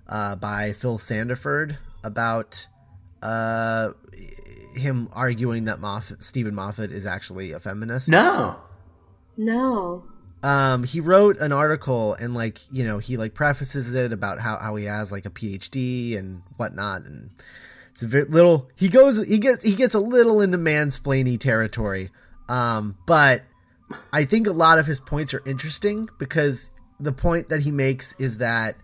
[0.09, 2.67] uh, by Phil Sandifer about
[3.23, 3.93] uh,
[4.75, 8.09] him arguing that Moffat, Steven Moffat is actually a feminist?
[8.09, 8.57] No,
[9.37, 10.05] No.
[10.43, 14.57] Um he wrote an article and like you know he like prefaces it about how,
[14.59, 17.31] how he has like a phd and whatnot and
[17.93, 22.11] it's a very little he goes he gets he gets a little into mansplainy territory.
[22.49, 23.43] Um but
[24.13, 26.71] i think a lot of his points are interesting because
[27.01, 28.77] the point that he makes is that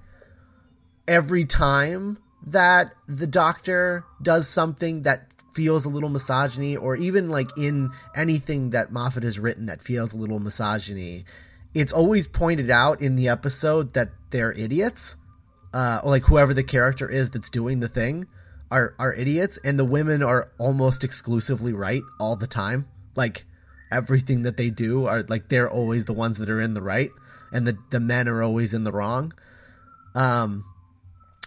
[1.06, 7.48] every time that the doctor does something that feels a little misogyny or even like
[7.56, 11.24] in anything that Moffat has written that feels a little misogyny
[11.74, 15.16] it's always pointed out in the episode that they're idiots
[15.72, 18.26] uh or like whoever the character is that's doing the thing
[18.72, 22.88] are are idiots and the women are almost exclusively right all the time.
[23.14, 23.44] Like
[23.92, 27.10] everything that they do are like they're always the ones that are in the right
[27.52, 29.34] and the the men are always in the wrong.
[30.14, 30.64] Um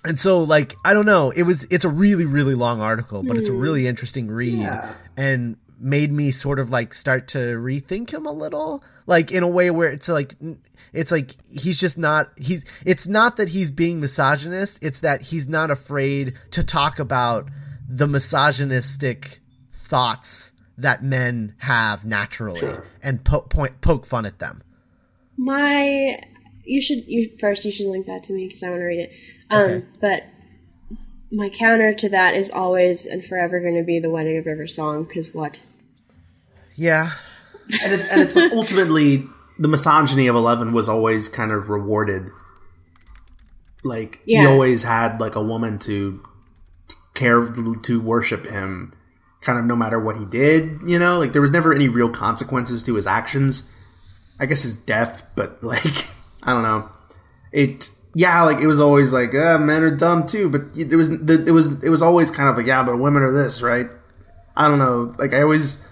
[0.05, 3.37] and so like i don't know it was it's a really really long article but
[3.37, 3.87] it's a really hmm.
[3.87, 4.93] interesting read Yeah.
[5.17, 9.47] and made me sort of like start to rethink him a little like in a
[9.47, 10.35] way where it's like
[10.93, 15.47] it's like he's just not he's it's not that he's being misogynist it's that he's
[15.47, 17.49] not afraid to talk about
[17.89, 19.41] the misogynistic
[19.73, 22.85] thoughts that men have naturally Sure.
[23.03, 24.63] and po- point poke fun at them
[25.37, 26.19] My,
[26.63, 27.65] you should you first.
[27.65, 29.11] You should link that to me because I want to read it.
[29.49, 29.85] Um, Okay.
[30.01, 30.23] but
[31.31, 34.67] my counter to that is always and forever going to be the wedding of River
[34.67, 35.03] Song.
[35.03, 35.63] Because what?
[36.77, 37.13] yeah
[37.83, 39.25] and it's, and it's ultimately
[39.57, 42.29] the misogyny of Eleven was always kind of rewarded.
[43.83, 46.23] Like he always had like a woman to
[47.13, 47.47] care
[47.83, 48.93] to worship him,
[49.41, 50.79] kind of no matter what he did.
[50.85, 53.71] You know, like there was never any real consequences to his actions.
[54.39, 56.07] I guess his death, but like
[56.43, 56.89] I don't know.
[57.51, 61.09] It yeah, like it was always like uh, men are dumb too, but it was
[61.09, 63.87] the, it was it was always kind of like yeah, but women are this, right?
[64.55, 65.13] I don't know.
[65.19, 65.85] Like I always,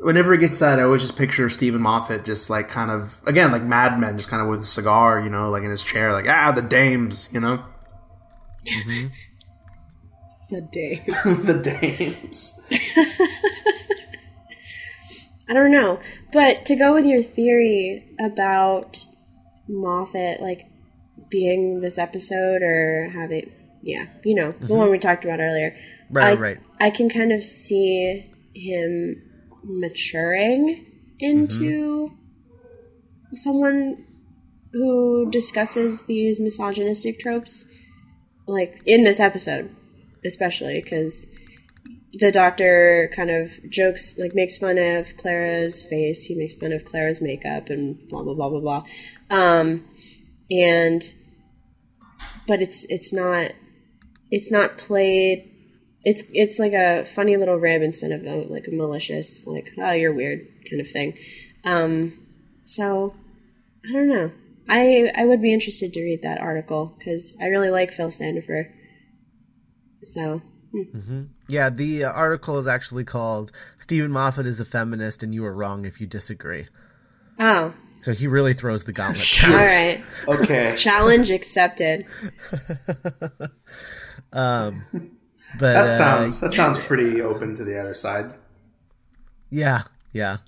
[0.00, 3.52] whenever it gets that, I always just picture Steven Moffat just like kind of again
[3.52, 6.12] like Mad Men, just kind of with a cigar, you know, like in his chair,
[6.12, 7.64] like ah the dames, you know,
[10.50, 11.04] The dames.
[11.46, 12.68] the dames.
[15.48, 16.00] I don't know.
[16.32, 19.04] But to go with your theory about
[19.68, 20.69] Moffat, like
[21.30, 23.52] being this episode or having,
[23.82, 25.76] yeah, you know, the one we talked about earlier.
[26.10, 26.60] Right, I, right.
[26.80, 29.22] I can kind of see him
[29.62, 30.86] maturing
[31.18, 32.12] into
[33.34, 34.04] someone
[34.72, 37.72] who discusses these misogynistic tropes,
[38.46, 39.74] like in this episode,
[40.24, 41.34] especially because
[42.12, 46.24] the doctor kind of jokes, like makes fun of Clara's face.
[46.24, 48.84] He makes fun of Clara's makeup and blah blah blah blah blah.
[49.30, 49.84] Um,
[50.50, 51.14] and
[52.46, 53.52] but it's it's not
[54.30, 55.46] it's not played.
[56.02, 59.92] It's it's like a funny little rib instead of a, like a malicious like oh
[59.92, 61.18] you're weird kind of thing.
[61.64, 62.26] Um,
[62.62, 63.14] so
[63.88, 64.32] I don't know.
[64.68, 68.70] I I would be interested to read that article because I really like Phil Sandifer.
[70.02, 70.42] So
[71.48, 75.54] Yeah, the uh, article is actually called "Steven Moffat is a feminist, and you are
[75.54, 76.66] wrong if you disagree."
[77.40, 79.44] oh, So he really throws the gauntlet.
[79.44, 79.60] all down.
[79.60, 80.04] right.
[80.28, 82.06] Okay, Challenge accepted.
[85.58, 88.32] But that uh, sounds that sounds pretty open to the other side.
[89.50, 89.82] yeah,
[90.12, 90.38] yeah,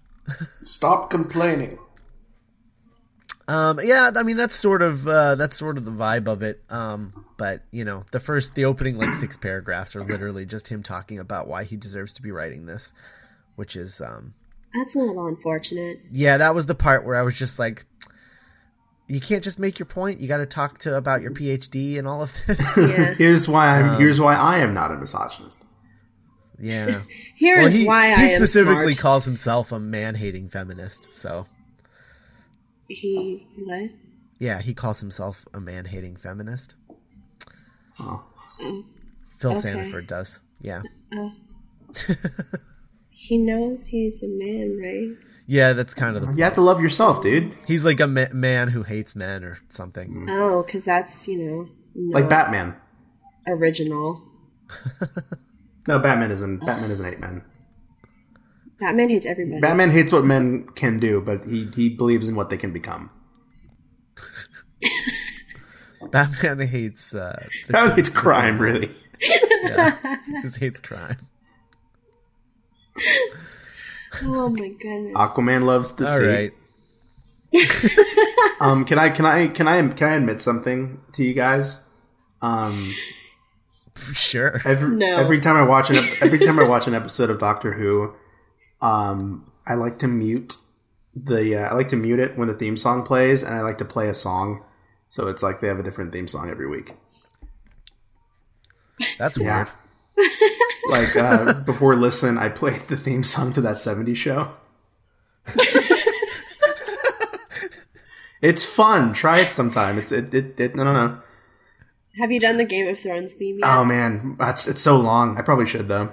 [0.63, 1.79] Stop complaining.
[3.49, 4.13] um, yeah.
[4.15, 6.63] I mean, that's sort of uh, that's sort of the vibe of it.
[6.71, 10.83] Um, but you know, the first, the opening like six paragraphs are literally just him
[10.85, 12.93] talking about why he deserves to be writing this,
[13.57, 14.35] which is um,
[14.75, 16.01] That's a little unfortunate.
[16.11, 17.85] yeah, that was the part where I was just like,
[19.09, 20.21] you can't just make your point.
[20.21, 22.61] You got to talk to about your PhD and all of this.
[22.79, 23.13] Yeah.
[23.19, 23.91] Here's why I'm.
[23.95, 25.65] Um, here's why I am not a misogynist.
[26.59, 27.03] yeah.
[27.37, 29.03] Here's he, why he I am He specifically smart.
[29.03, 31.09] calls himself a man-hating feminist.
[31.15, 31.47] So
[32.89, 33.91] he what?
[34.39, 36.75] yeah, he calls himself a man-hating feminist.
[38.01, 38.25] Oh.
[39.39, 39.69] Phil Okay.
[39.73, 40.41] Sandifer does.
[40.61, 40.83] Yeah,
[41.15, 41.33] oh.
[43.13, 45.17] He knows he's a man, right?
[45.47, 46.33] yeah, that's kind of the.
[46.35, 47.55] You have to love yourself, dude.
[47.67, 50.27] He's like a ma- man who hates men or something.
[50.31, 51.69] Oh, because that's you know
[52.13, 52.77] Like Batman.
[53.47, 54.23] original.
[55.89, 56.65] No, Batman isn't.
[56.65, 57.43] Batman isn't hate men.
[58.79, 59.61] Batman hates everybody.
[59.61, 63.11] Batman hates what men can do, but he he believes in what they can become.
[66.11, 67.15] Batman hates.
[67.15, 68.91] Uh, Batman hates crime, really.
[69.65, 69.97] yeah,
[70.27, 71.17] he just hates crime.
[74.23, 75.15] Oh my goodness.
[75.15, 76.27] Aquaman loves the All sea.
[76.27, 76.53] right.
[78.61, 81.83] Um, can I can I can I can I admit something to you guys?
[82.41, 82.93] Um,
[84.13, 84.61] Sure.
[84.65, 85.17] every No.
[85.17, 88.15] every time I watch an every time I watch an episode of Doctor Who,
[88.81, 90.57] um, I like to mute
[91.15, 93.79] the uh, I like to mute it when the theme song plays, and I like
[93.79, 94.63] to play a song.
[95.09, 96.95] So it's like they have a different theme song every week.
[99.19, 99.67] That's Yeah.
[100.17, 100.29] weird.
[100.89, 104.53] like uh, before listen, I played the theme song to that '70s show.
[108.43, 109.13] it's fun.
[109.13, 109.99] Try it sometime.
[109.99, 111.21] It's it it, it no no no.
[112.19, 113.69] Have you done the Game of Thrones theme yet?
[113.69, 115.39] Oh man, that's it's so long.
[115.39, 116.13] I probably should though.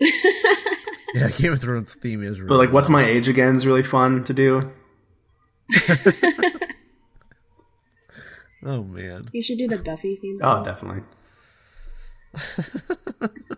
[1.14, 3.82] Yeah, Game of Thrones theme is really But like, what's my age again is really
[3.82, 4.70] fun to do.
[8.68, 9.28] Oh man.
[9.32, 11.02] you should do the Buffy theme Oh, definitely.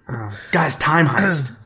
[0.09, 1.55] Uh, guys, time heist.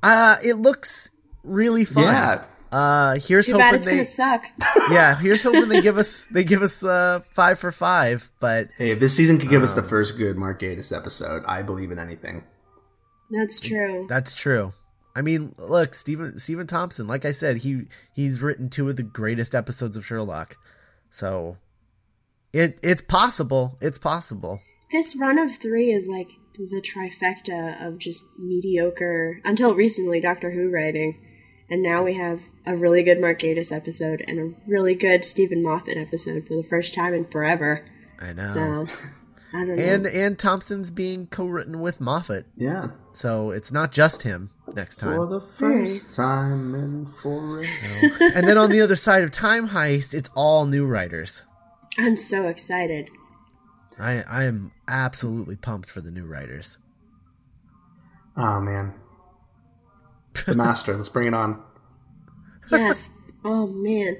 [0.00, 1.08] Uh it looks
[1.42, 2.04] really fun.
[2.04, 4.44] yeah, Uh here's Too bad hoping it's they gonna suck.
[4.92, 8.92] Yeah, here's hoping they give us they give us uh 5 for 5, but hey,
[8.92, 11.98] if this season could give us the first good Mark Gatiss episode, I believe in
[11.98, 12.44] anything.
[13.30, 14.06] That's true.
[14.08, 14.72] that's true.
[15.16, 19.02] I mean, look, Stephen Stephen Thompson, like I said, he he's written two of the
[19.02, 20.56] greatest episodes of Sherlock.
[21.10, 21.56] So
[22.52, 23.76] it it's possible.
[23.80, 24.60] It's possible.
[24.90, 30.70] This run of three is like the trifecta of just mediocre, until recently, Doctor Who
[30.70, 31.20] writing.
[31.70, 35.62] And now we have a really good Mark Gatiss episode and a really good Steven
[35.62, 37.84] Moffat episode for the first time in forever.
[38.18, 38.86] I know.
[38.86, 38.86] So,
[39.52, 39.82] I don't know.
[39.82, 42.46] and and Thompson's being co-written with Moffat.
[42.56, 44.50] Yeah, So it's not just him.
[44.74, 45.16] next time.
[45.16, 47.68] For the first time in forever.
[48.34, 51.44] and then on the other side of Time Heist, it's all new writers.
[51.98, 53.10] I'm so excited.
[53.98, 56.78] I I am absolutely pumped for the new writers.
[58.36, 58.94] Oh man,
[60.46, 60.96] the master.
[60.96, 61.62] Let's bring it on.
[62.70, 63.16] Yes.
[63.44, 64.18] oh man.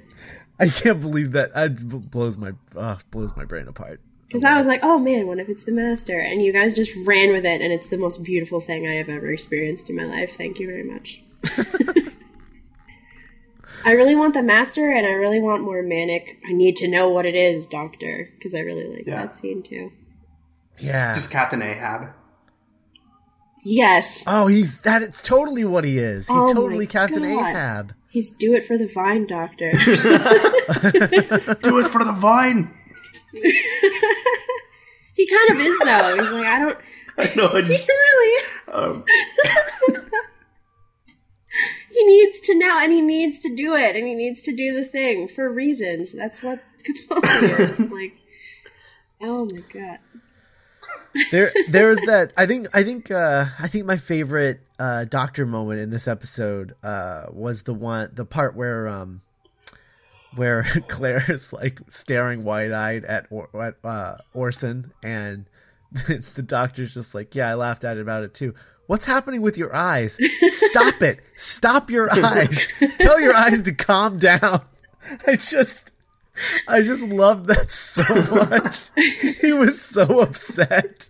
[0.60, 1.52] I can't believe that.
[1.54, 4.00] It blows my uh, blows my brain apart.
[4.26, 6.18] Because I was like, oh man, what if it's the master?
[6.18, 9.08] And you guys just ran with it, and it's the most beautiful thing I have
[9.08, 10.36] ever experienced in my life.
[10.36, 11.22] Thank you very much.
[13.84, 16.38] I really want the master, and I really want more manic.
[16.48, 19.22] I need to know what it is, Doctor, because I really like Yeah.
[19.26, 19.92] that scene too.
[20.78, 21.14] Yeah.
[21.14, 22.14] Just Captain Ahab.
[23.64, 25.02] Yes, oh, he's that.
[25.02, 26.26] It's totally what he is.
[26.28, 27.50] He's Oh totally Captain God.
[27.50, 27.92] Ahab.
[28.08, 29.70] he's do it for the Vine Doctor.
[31.62, 32.72] Do it for the vine.
[35.14, 36.16] he kind of is though.
[36.16, 36.78] He's like, I don't.
[37.18, 37.48] I know.
[37.52, 38.44] I He just, really.
[38.72, 39.04] um,
[41.98, 44.72] He needs to know, and he needs to do it, and he needs to do
[44.72, 46.14] the thing for reasons.
[46.14, 47.80] That's what Capaldi is.
[47.90, 48.16] like,
[49.20, 49.98] oh my god.
[51.32, 55.44] there there was that i think i think uh i think my favorite uh doctor
[55.44, 59.22] moment in this episode uh was the one the part where um
[60.36, 65.46] where clara is like staring wide-eyed at, or, at uh orson and
[66.36, 68.54] the doctor's just like yeah i laughed at it about it too
[68.88, 70.18] what's happening with your eyes
[70.48, 72.68] stop it stop your eyes
[72.98, 74.60] tell your eyes to calm down
[75.26, 75.92] i just
[76.66, 78.02] I just love that so
[78.34, 78.90] much.
[79.40, 81.08] he was so upset.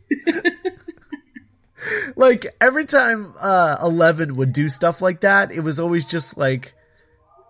[2.16, 6.74] like every time uh, Eleven would do stuff like that, it was always just like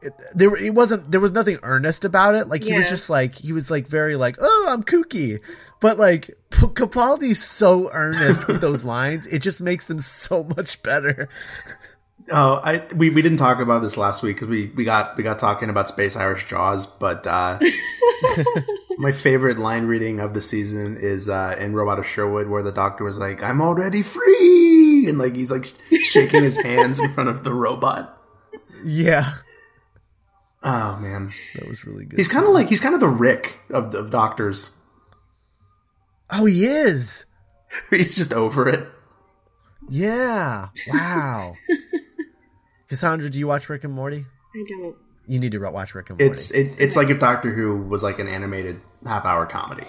[0.03, 0.55] it, there.
[0.57, 1.11] It wasn't.
[1.11, 2.49] There was nothing earnest about it.
[2.49, 5.41] Like he was just like he was like very like oh I'm kooky,
[5.81, 9.27] but like Capaldi's so earnest with those lines.
[9.27, 11.29] It just makes them so much better.
[12.33, 15.23] oh, I we, we didn't talk about this last week because we, we got we
[15.23, 17.59] got talking about Space Irish Jaws, but uh,
[18.99, 22.73] my favorite line reading of the season is uh, in Robot of Sherwood, where the
[22.73, 27.29] Doctor was like, "I'm already free," and like he's like shaking his hands in front
[27.29, 28.15] of the robot.
[28.85, 29.35] Yeah,
[30.63, 32.19] Oh man, that was really good.
[32.19, 34.73] he's kind of like he's kind of the Rick of of doctors.
[36.31, 37.25] Oh, he is.
[37.91, 38.87] He's just over it.
[39.89, 40.69] Yeah.
[40.93, 41.55] Wow.
[42.89, 44.25] Cassandra, do you watch Rick and Morty?
[44.55, 44.97] I don't.
[45.27, 46.31] You need to watch Rick and Morty.
[46.31, 49.87] It's it, it's like if Doctor Who was like an animated half hour comedy.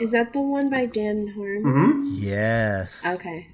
[0.00, 1.62] Is that the one by Dan Harmon?
[1.64, 2.02] Mm-hmm.
[2.16, 3.04] yes.
[3.06, 3.46] Okay.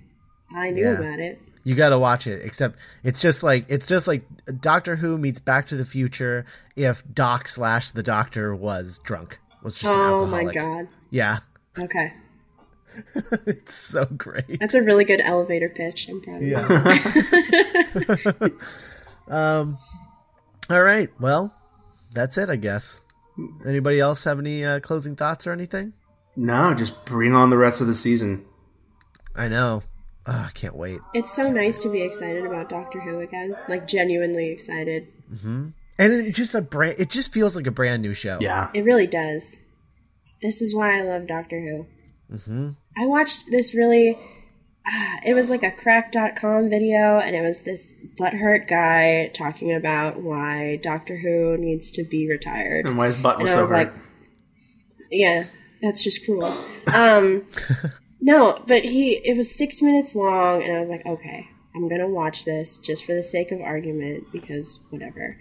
[0.55, 0.99] I knew Yeah.
[0.99, 1.41] about it.
[1.63, 2.41] You got to watch it.
[2.45, 4.25] Except it's just like it's just like
[4.61, 6.47] Doctor Who meets Back to the Future
[6.77, 9.39] if Doc slash the Doctor was drunk.
[9.63, 10.89] Was just an Oh my god.
[11.11, 11.39] Yeah.
[11.79, 12.15] Okay.
[13.47, 14.59] it's so great.
[14.59, 16.09] That's a really good elevator pitch.
[16.09, 16.57] I'm proud of you.
[19.29, 19.29] Yeah.
[19.61, 19.79] um.
[20.69, 21.11] All right.
[21.21, 21.55] Well,
[22.13, 23.01] that's it, I guess.
[23.67, 25.93] Anybody else have any uh, closing thoughts or anything?
[26.37, 28.45] No, just bring on the rest of the season.
[29.35, 29.83] I know.
[30.27, 31.01] Oh, I can't wait.
[31.15, 33.57] It's so nice to be excited about Doctor Who again.
[33.69, 35.09] Like genuinely excited.
[36.01, 36.97] And it just a brand.
[36.99, 38.39] It just feels like a brand new show.
[38.41, 38.71] Yeah.
[38.73, 39.61] It really does.
[40.41, 42.35] This is why I love Doctor Who.
[42.37, 42.71] Mm-hmm.
[42.97, 44.19] I watched this really.
[44.87, 50.23] Uh, it was like a Cracked.com video, and it was this butthurt guy talking about
[50.23, 52.87] why Doctor Who needs to be retired.
[52.87, 53.93] And why his butt was And I so was hurt.
[53.95, 53.95] like,
[55.11, 55.45] yeah,
[55.83, 56.57] that's just cruel.
[56.95, 57.45] Um,
[58.23, 61.47] no, but he, it was six minutes long, and I was like, okay,
[61.77, 65.37] I'm gonna watch this just for the sake of argument because whatever.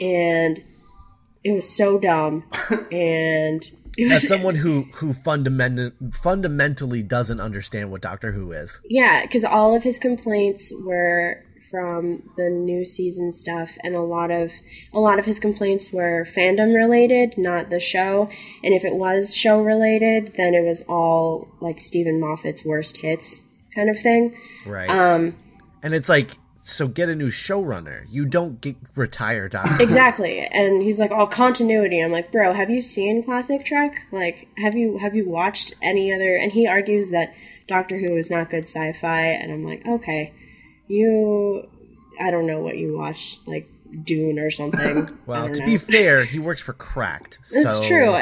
[0.00, 0.62] And
[1.44, 2.44] it was so dumb,
[2.92, 3.62] and
[3.96, 8.80] it As someone who who fundament, fundamentally doesn't understand what Doctor Who is.
[8.88, 14.30] yeah, because all of his complaints were from the new season stuff, and a lot
[14.30, 14.52] of
[14.92, 18.28] a lot of his complaints were fandom related, not the show.
[18.62, 23.46] And if it was show related, then it was all like Steven Moffat's worst hits
[23.74, 24.36] kind of thing.
[24.66, 24.90] Right.
[24.90, 25.34] Um,
[25.82, 28.04] and it's like, so get a new showrunner.
[28.08, 29.82] You don't get retire Doctor.
[29.82, 30.40] exactly.
[30.40, 34.06] And he's like, "Oh, continuity." I'm like, "Bro, have you seen classic Trek?
[34.12, 37.34] Like, have you have you watched any other?" And he argues that
[37.66, 40.32] Doctor Who is not good sci-fi, and I'm like, "Okay,
[40.86, 41.68] you,
[42.20, 43.68] I don't know what you watch, like
[44.04, 45.66] Dune or something." Well, to know.
[45.66, 47.38] be fair, he works for Cracked.
[47.52, 48.14] That's so- true.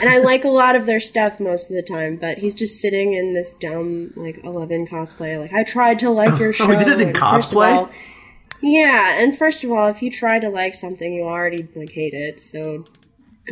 [0.00, 2.80] And I like a lot of their stuff most of the time, but he's just
[2.80, 5.38] sitting in this dumb like eleven cosplay.
[5.38, 6.64] Like I tried to like your show.
[6.68, 7.76] Oh, he did it in and first of cosplay?
[7.76, 7.90] all-
[8.62, 12.14] yeah, and first of all, if you try to like something, you already like hate
[12.14, 12.38] it.
[12.40, 12.84] So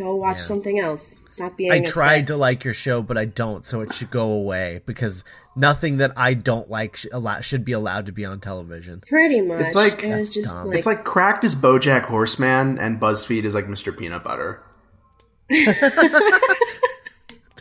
[0.01, 0.43] go watch Yeah.
[0.43, 1.19] something else.
[1.27, 1.71] Stop being.
[1.71, 1.93] I upset.
[1.93, 5.23] tried to like your show, but I don't, so it should go away because
[5.55, 9.01] nothing that I don't like sh- allow- should be allowed to be on television.
[9.07, 9.61] Pretty much.
[9.61, 13.53] It's like- it was just like, It's like Cracked is BoJack Horseman, and BuzzFeed is
[13.55, 13.95] like Mr.
[13.97, 14.61] Peanut Butter.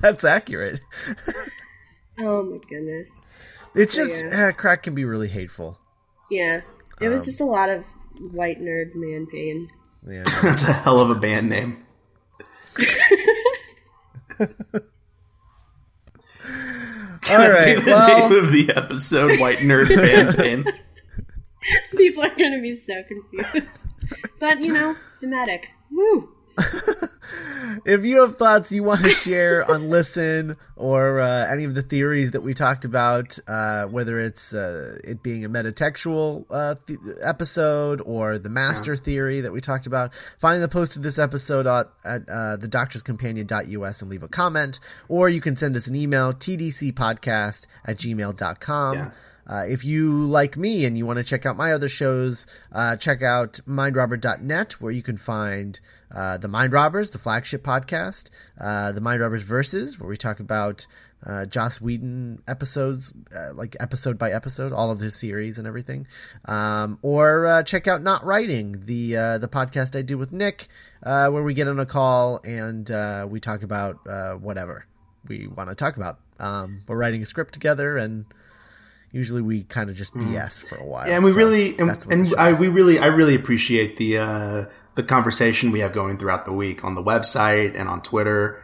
[0.00, 0.80] That's accurate.
[2.20, 3.20] oh my goodness.
[3.74, 4.48] It's just Yeah.
[4.48, 5.78] eh, crack can be really hateful.
[6.30, 6.62] Yeah,
[7.00, 7.84] it Um, was just a lot of
[8.32, 9.68] white nerd man pain.
[10.08, 10.22] Yeah.
[10.42, 11.84] That's a hell of a band name.
[17.30, 17.76] All right.
[17.76, 20.64] the Well, name of the episode, White Nerd Band Pain.
[21.92, 23.86] People are going to be so confused.
[24.38, 25.68] but you know, thematic.
[25.92, 26.30] Woo.
[27.84, 31.82] if you have thoughts you want to share on listen or uh, any of the
[31.82, 36.98] theories that we talked about uh, whether it's uh, it being a metatextual uh, th-
[37.22, 41.66] episode or the master theory that we talked about find the post of this episode
[41.66, 46.32] at, at uh, thedoctorscompanion.us and leave a comment or you can send us an email
[46.32, 49.10] tdcpodcast at gmail.com Yeah.
[49.50, 52.94] Uh, if you like me and you want to check out my other shows, uh,
[52.94, 55.80] check out mindrobber.net where you can find
[56.14, 58.30] uh, the Mind Robbers, the flagship podcast,
[58.60, 60.86] uh, the Mind Robbers Verses, where we talk about
[61.26, 66.06] uh, Joss Whedon episodes, uh, like episode by episode, all of his series and everything.
[66.44, 70.68] Um, or check out Not Writing, the the podcast I do with Nick,
[71.02, 72.88] where we get on a call and
[73.28, 73.98] we talk about
[74.40, 74.86] whatever
[75.26, 76.20] we want to talk about.
[76.38, 78.24] Um, we're writing a script together and
[79.12, 81.06] usually we kind of just BS for a while.
[81.06, 83.34] Yeah, and we so really and, that's what the and I we really I really
[83.34, 87.88] appreciate the uh, the conversation we have going throughout the week on the website and
[87.88, 88.62] on Twitter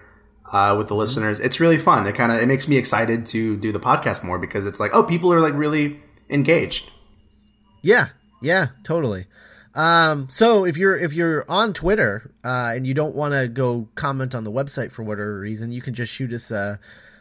[0.52, 1.00] uh, with the Mm-hmm.
[1.00, 1.40] listeners.
[1.40, 2.06] It's really fun.
[2.06, 4.92] It kind of it makes me excited to do the podcast more because it's like
[4.94, 6.90] oh people are like really engaged.
[7.82, 8.08] Yeah,
[8.42, 9.26] yeah, totally.
[9.74, 13.88] Um, so if you're if you're on Twitter uh, and you don't want to go
[13.94, 16.80] comment on the website for whatever reason, you can just shoot us a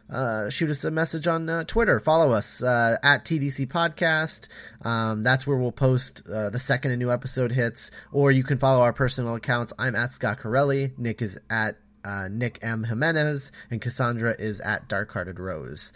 [0.10, 2.00] uh, shoot us a message on uh, Twitter.
[2.00, 4.48] Follow us uh, at TDC Podcast.
[4.86, 7.92] Um, that's where we'll post uh, the second a new episode hits.
[8.12, 9.74] Or you can follow our personal accounts.
[9.80, 10.92] I'm at Scott Corelli.
[10.98, 15.92] Nick is at uh, Nick M Jimenez, and Cassandra is at Dark Hearted Rose.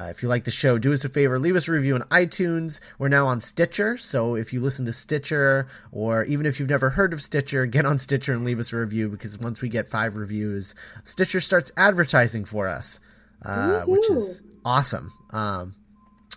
[0.00, 2.78] If you like the show, do us a favor, leave us a review on iTunes.
[3.00, 6.90] We're now on Stitcher, so if you listen to Stitcher, or even if you've never
[6.90, 9.90] heard of Stitcher, get on Stitcher and leave us a review because once we get
[9.90, 13.00] five reviews, Stitcher starts advertising for us,
[13.44, 15.12] uh, which is awesome.
[15.30, 15.74] Um,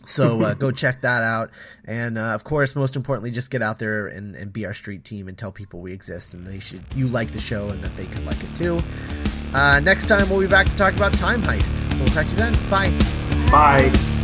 [0.06, 1.52] so uh, go check that out,
[1.86, 5.04] and uh, of course, most importantly, just get out there and, and be our street
[5.04, 7.95] team and tell people we exist and they should you like the show and that
[7.95, 8.80] they can like it too.
[9.54, 11.76] Uh, next time we'll be back to talk about Time Heist.
[11.93, 12.54] So we'll talk to you then.
[12.70, 12.97] Bye.
[13.52, 14.20] Bye.